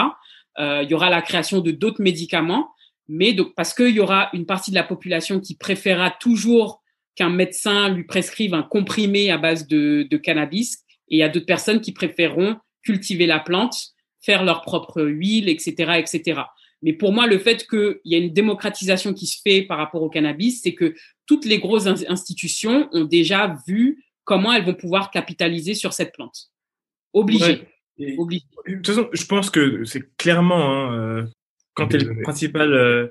[0.59, 2.71] Euh, il y aura la création de d'autres médicaments,
[3.09, 6.83] mais donc, parce qu'il y aura une partie de la population qui préférera toujours
[7.15, 11.29] qu'un médecin lui prescrive un comprimé à base de, de cannabis, et il y a
[11.29, 13.77] d'autres personnes qui préféreront cultiver la plante,
[14.21, 16.41] faire leur propre huile, etc., etc.
[16.83, 20.03] Mais pour moi, le fait qu'il y a une démocratisation qui se fait par rapport
[20.03, 20.95] au cannabis, c'est que
[21.27, 26.51] toutes les grosses institutions ont déjà vu comment elles vont pouvoir capitaliser sur cette plante.
[27.13, 27.67] Obligé.
[27.99, 31.27] De toute façon, je pense que c'est clairement, hein, euh,
[31.75, 33.09] quand tu es le principal euh,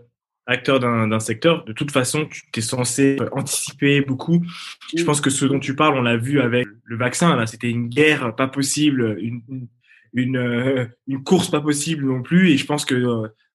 [0.47, 4.43] acteur d'un secteur, de toute façon, tu es censé anticiper beaucoup.
[4.95, 7.69] Je pense que ce dont tu parles, on l'a vu avec le vaccin, là, c'était
[7.69, 9.67] une guerre pas possible, une, une,
[10.15, 12.51] euh, une, course pas possible non plus.
[12.51, 12.95] Et je pense que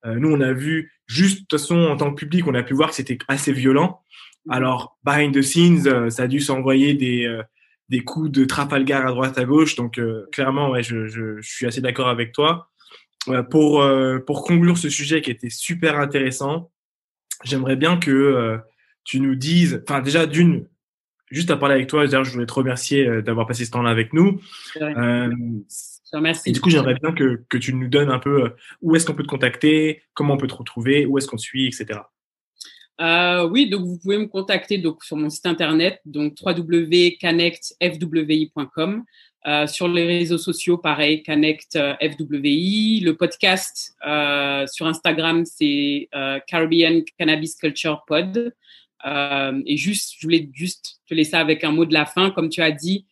[0.06, 2.74] nous, on a vu, juste de toute façon, en tant que public, on a pu
[2.74, 4.00] voir que c'était assez violent.
[4.50, 7.26] Alors, behind the scenes, ça a dû s'envoyer des,
[7.88, 9.76] des coups de Trafalgar à droite à gauche.
[9.76, 12.70] Donc euh, clairement, ouais, je, je, je, suis assez d'accord avec toi.
[13.28, 16.70] Euh, pour euh, pour conclure ce sujet qui était super intéressant,
[17.44, 18.58] j'aimerais bien que
[19.04, 20.66] tu nous dises, enfin déjà d'une,
[21.30, 24.40] juste à parler avec toi, je voulais te remercier d'avoir passé ce temps-là avec nous.
[26.20, 26.50] Merci.
[26.50, 28.52] Et du coup, j'aimerais bien que, que tu nous donnes un peu
[28.82, 31.42] où est-ce qu'on peut te contacter, comment on peut te retrouver, où est-ce qu'on te
[31.42, 32.00] suit, etc.
[33.00, 39.04] Euh, oui, donc vous pouvez me contacter donc sur mon site internet, donc www.connectfwi.com.
[39.46, 43.00] Euh, sur les réseaux sociaux, pareil, Connect euh, FWI.
[43.00, 48.54] Le podcast euh, sur Instagram, c'est euh, Caribbean Cannabis Culture Pod.
[49.04, 52.48] Euh, et juste, je voulais juste te laisser avec un mot de la fin, comme
[52.48, 53.04] tu as dit,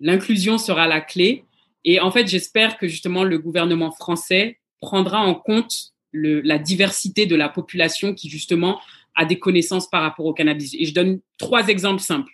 [0.00, 1.44] l'inclusion sera la clé.
[1.84, 7.26] Et en fait, j'espère que justement le gouvernement français prendra en compte le, la diversité
[7.26, 8.80] de la population qui justement
[9.14, 10.74] a des connaissances par rapport au cannabis.
[10.74, 12.32] Et je donne trois exemples simples.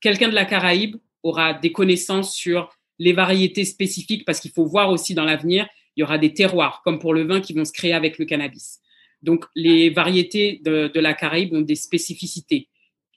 [0.00, 4.90] Quelqu'un de la Caraïbe aura des connaissances sur les variétés spécifiques parce qu'il faut voir
[4.90, 7.72] aussi dans l'avenir, il y aura des terroirs, comme pour le vin, qui vont se
[7.72, 8.80] créer avec le cannabis.
[9.22, 12.68] Donc, les variétés de, de la Caraïbe ont des spécificités.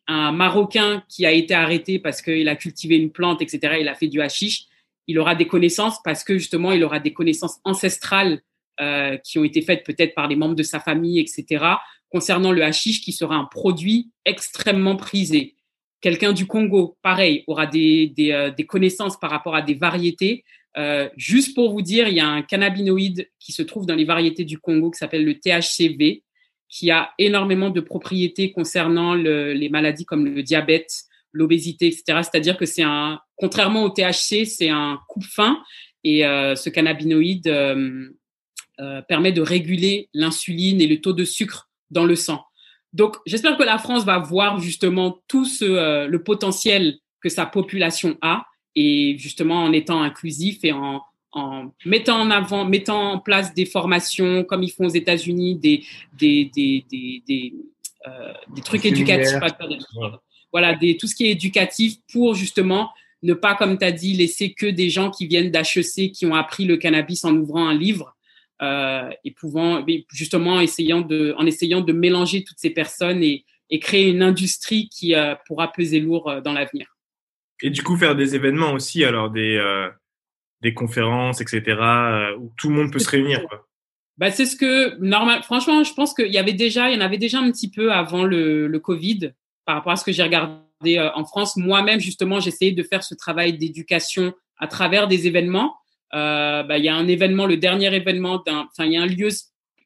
[0.07, 3.95] Un Marocain qui a été arrêté parce qu'il a cultivé une plante, etc., il a
[3.95, 4.65] fait du hashish,
[5.07, 8.41] il aura des connaissances parce que justement, il aura des connaissances ancestrales
[8.79, 11.63] euh, qui ont été faites peut-être par les membres de sa famille, etc.,
[12.09, 15.55] concernant le hashish qui sera un produit extrêmement prisé.
[16.01, 20.43] Quelqu'un du Congo, pareil, aura des, euh, connaissances par rapport à des variétés.
[20.75, 24.05] Euh, juste pour vous dire, il y a un cannabinoïde qui se trouve dans les
[24.05, 26.23] variétés du Congo qui s'appelle le THCV,
[26.73, 32.21] qui a énormément de propriétés concernant le, les maladies comme le diabète, l'obésité, etc.
[32.23, 35.61] C'est-à-dire que c'est un, contrairement au THC, c'est un coupe-fin
[36.03, 38.09] et euh, ce cannabinoïde euh,
[38.79, 42.43] euh, permet de réguler l'insuline et le taux de sucre dans le sang.
[42.91, 48.17] Donc, j'espère que la France va voir justement tout ce, le potentiel que sa population
[48.23, 51.03] a et justement en étant inclusif et en,
[51.33, 55.83] en mettant en avant, mettant en place des formations comme ils font aux États-Unis, des,
[56.13, 57.53] des, des, des, des,
[58.07, 59.39] euh, des trucs éducatifs.
[60.51, 62.91] Voilà, des, tout ce qui est éducatif pour justement
[63.23, 66.35] ne pas, comme tu as dit, laisser que des gens qui viennent d'HEC, qui ont
[66.35, 68.15] appris le cannabis en ouvrant un livre,
[68.61, 73.79] euh, et pouvant justement essayant de, en essayant de mélanger toutes ces personnes et, et
[73.79, 76.85] créer une industrie qui euh, pourra peser lourd dans l'avenir.
[77.61, 79.89] Et du coup, faire des événements aussi, alors des, euh,
[80.63, 83.45] des conférences, etc., euh, où tout le monde peut se réunir.
[83.47, 83.67] Quoi.
[84.17, 87.05] Bah, c'est ce que, normal, franchement, je pense qu'il y avait déjà, il y en
[87.05, 89.33] avait déjà un petit peu avant le, le Covid,
[89.65, 91.57] par rapport à ce que j'ai regardé en France.
[91.57, 95.75] Moi-même, justement, j'essayais de faire ce travail d'éducation à travers des événements.
[96.13, 99.01] Euh, bah, il y a un événement, le dernier événement d'un, enfin, il y a
[99.01, 99.29] un lieu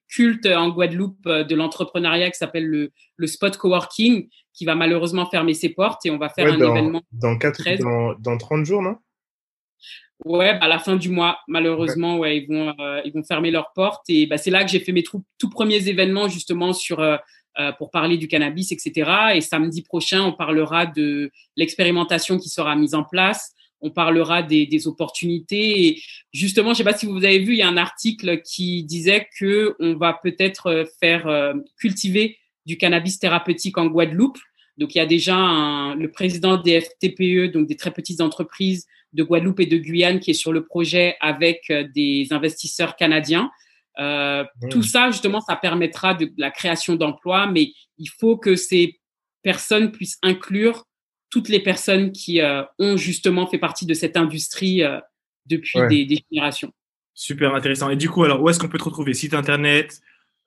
[0.09, 5.25] culte en Guadeloupe euh, de l'entrepreneuriat qui s'appelle le, le Spot Coworking, qui va malheureusement
[5.29, 7.01] fermer ses portes et on va faire ouais, un dans, événement.
[7.11, 8.97] Dans, 4, dans, dans 30 jours, non?
[10.25, 13.23] Ouais, bah, à la fin du mois, malheureusement, ouais, ouais ils vont euh, ils vont
[13.23, 16.27] fermer leurs portes et bah, c'est là que j'ai fait mes tout, tout premiers événements
[16.27, 19.09] justement sur euh, pour parler du cannabis, etc.
[19.33, 24.67] Et samedi prochain, on parlera de l'expérimentation qui sera mise en place, on parlera des,
[24.67, 25.87] des, opportunités.
[25.87, 26.01] Et
[26.31, 29.27] justement, je sais pas si vous avez vu, il y a un article qui disait
[29.39, 34.37] que on va peut-être faire euh, cultiver du cannabis thérapeutique en Guadeloupe.
[34.77, 38.85] Donc, il y a déjà un, le président des FTPE, donc des très petites entreprises
[39.13, 43.49] de Guadeloupe et de Guyane, qui est sur le projet avec euh, des investisseurs canadiens.
[43.99, 44.69] Euh, mmh.
[44.69, 48.99] Tout ça, justement, ça permettra de, de la création d'emplois, mais il faut que ces
[49.41, 50.85] personnes puissent inclure
[51.29, 54.99] toutes les personnes qui euh, ont justement fait partie de cette industrie euh,
[55.45, 55.87] depuis ouais.
[55.87, 56.71] des, des, générations.
[57.13, 57.89] Super intéressant.
[57.89, 59.13] Et du coup, alors, où est-ce qu'on peut te retrouver?
[59.13, 59.99] Site internet,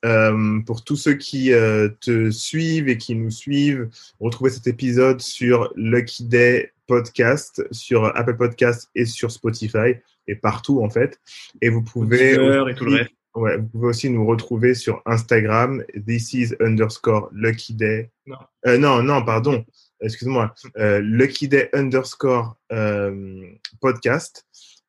[0.07, 5.21] Euh, pour tous ceux qui euh, te suivent et qui nous suivent, retrouvez cet épisode
[5.21, 9.95] sur Lucky Day Podcast, sur Apple Podcast et sur Spotify
[10.27, 11.21] et partout en fait.
[11.63, 13.13] Et vous pouvez aussi, et tout le reste.
[13.35, 18.11] Ouais, vous pouvez aussi nous retrouver sur Instagram, this is underscore Lucky Day.
[18.27, 18.37] Non,
[18.67, 19.65] euh, non, non, pardon.
[20.01, 20.55] Excuse-moi.
[20.79, 23.45] Euh, Lucky Day underscore euh,
[23.81, 24.45] podcast.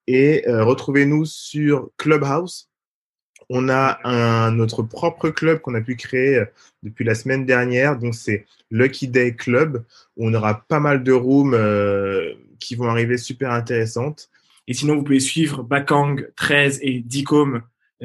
[0.07, 2.68] Et retrouvez-nous sur Clubhouse
[3.49, 6.45] on a un, notre propre club qu'on a pu créer euh,
[6.83, 7.97] depuis la semaine dernière.
[7.97, 9.83] Donc, c'est Lucky Day Club,
[10.17, 14.29] où on aura pas mal de rooms euh, qui vont arriver super intéressantes.
[14.67, 17.63] Et sinon, vous pouvez suivre Bakang 13 et Dicom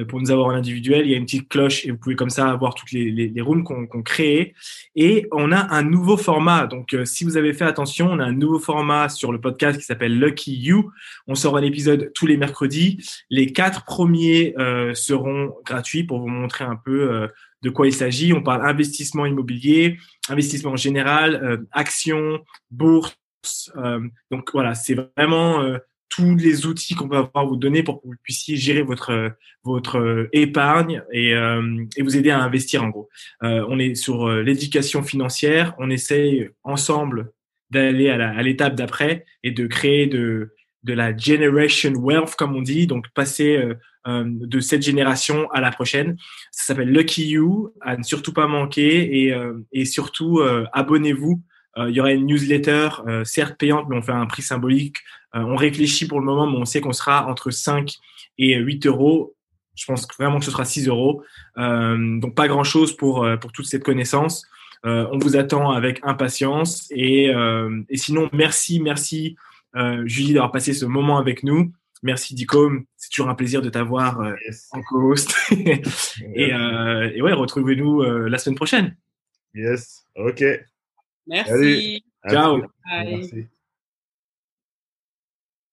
[0.09, 1.07] pour nous avoir en individuel.
[1.07, 3.29] Il y a une petite cloche et vous pouvez comme ça avoir toutes les, les,
[3.29, 4.55] les rooms qu'on qu crée.
[4.97, 6.67] Et on a un nouveau format.
[6.67, 9.79] Donc, euh, si vous avez fait attention, on a un nouveau format sur le podcast
[9.79, 10.91] qui s'appelle Lucky You.
[11.27, 13.05] On sort un épisode tous les mercredis.
[13.31, 17.29] Les quatre premiers euh, seront gratuits pour vous montrer un peu euh,
[17.63, 18.33] de quoi il s'agit.
[18.33, 22.41] On parle investissement immobilier, investissement en général, euh, actions,
[22.71, 23.17] bourse.
[24.31, 25.63] donc voilà, c'est vraiment
[26.09, 29.33] tous les outils qu'on peut avoir vous donner pour que vous puissiez gérer votre
[29.65, 33.09] votre épargne et, euh, et vous aider à investir en gros.
[33.43, 37.33] Euh, on est sur euh, l'éducation financière, on essaye ensemble
[37.71, 42.87] d'aller à l'étape d'après et de créer de de la generation wealth comme on dit,
[42.87, 43.75] donc passer euh,
[44.07, 46.17] euh de cette génération à la prochaine.
[46.53, 49.35] Ça s'appelle Lucky You, à ne surtout pas manquer et,
[49.73, 50.43] et surtout
[50.73, 51.43] abonnez-vous
[51.79, 54.99] euh, il y aura une newsletter, euh, certes payante, mais on fait un prix symbolique.
[55.35, 57.93] Euh, on réfléchit pour le moment, mais on sait qu'on sera entre 5
[58.39, 59.35] et 8 euros.
[59.75, 61.23] Je pense vraiment que ce sera 6 euros.
[61.57, 64.47] donc pas grand-chose pour, pour toute cette connaissance.
[64.85, 66.87] on vous attend avec impatience.
[66.93, 67.33] Et,
[67.89, 69.35] et sinon, merci, merci
[70.05, 71.73] Julie d'avoir passé ce moment avec nous.
[72.05, 74.21] Merci Dicom, c'est toujours un plaisir de t'avoir
[74.71, 75.35] en co-host.
[75.51, 75.83] et,
[76.37, 78.97] et, ouais, retrouvez-nous la semaine prochaine.
[79.55, 80.45] Yes, ok.
[81.27, 82.05] Merci.
[82.29, 82.61] Ciao.
[82.85, 83.17] Bye.
[83.17, 83.49] Merci.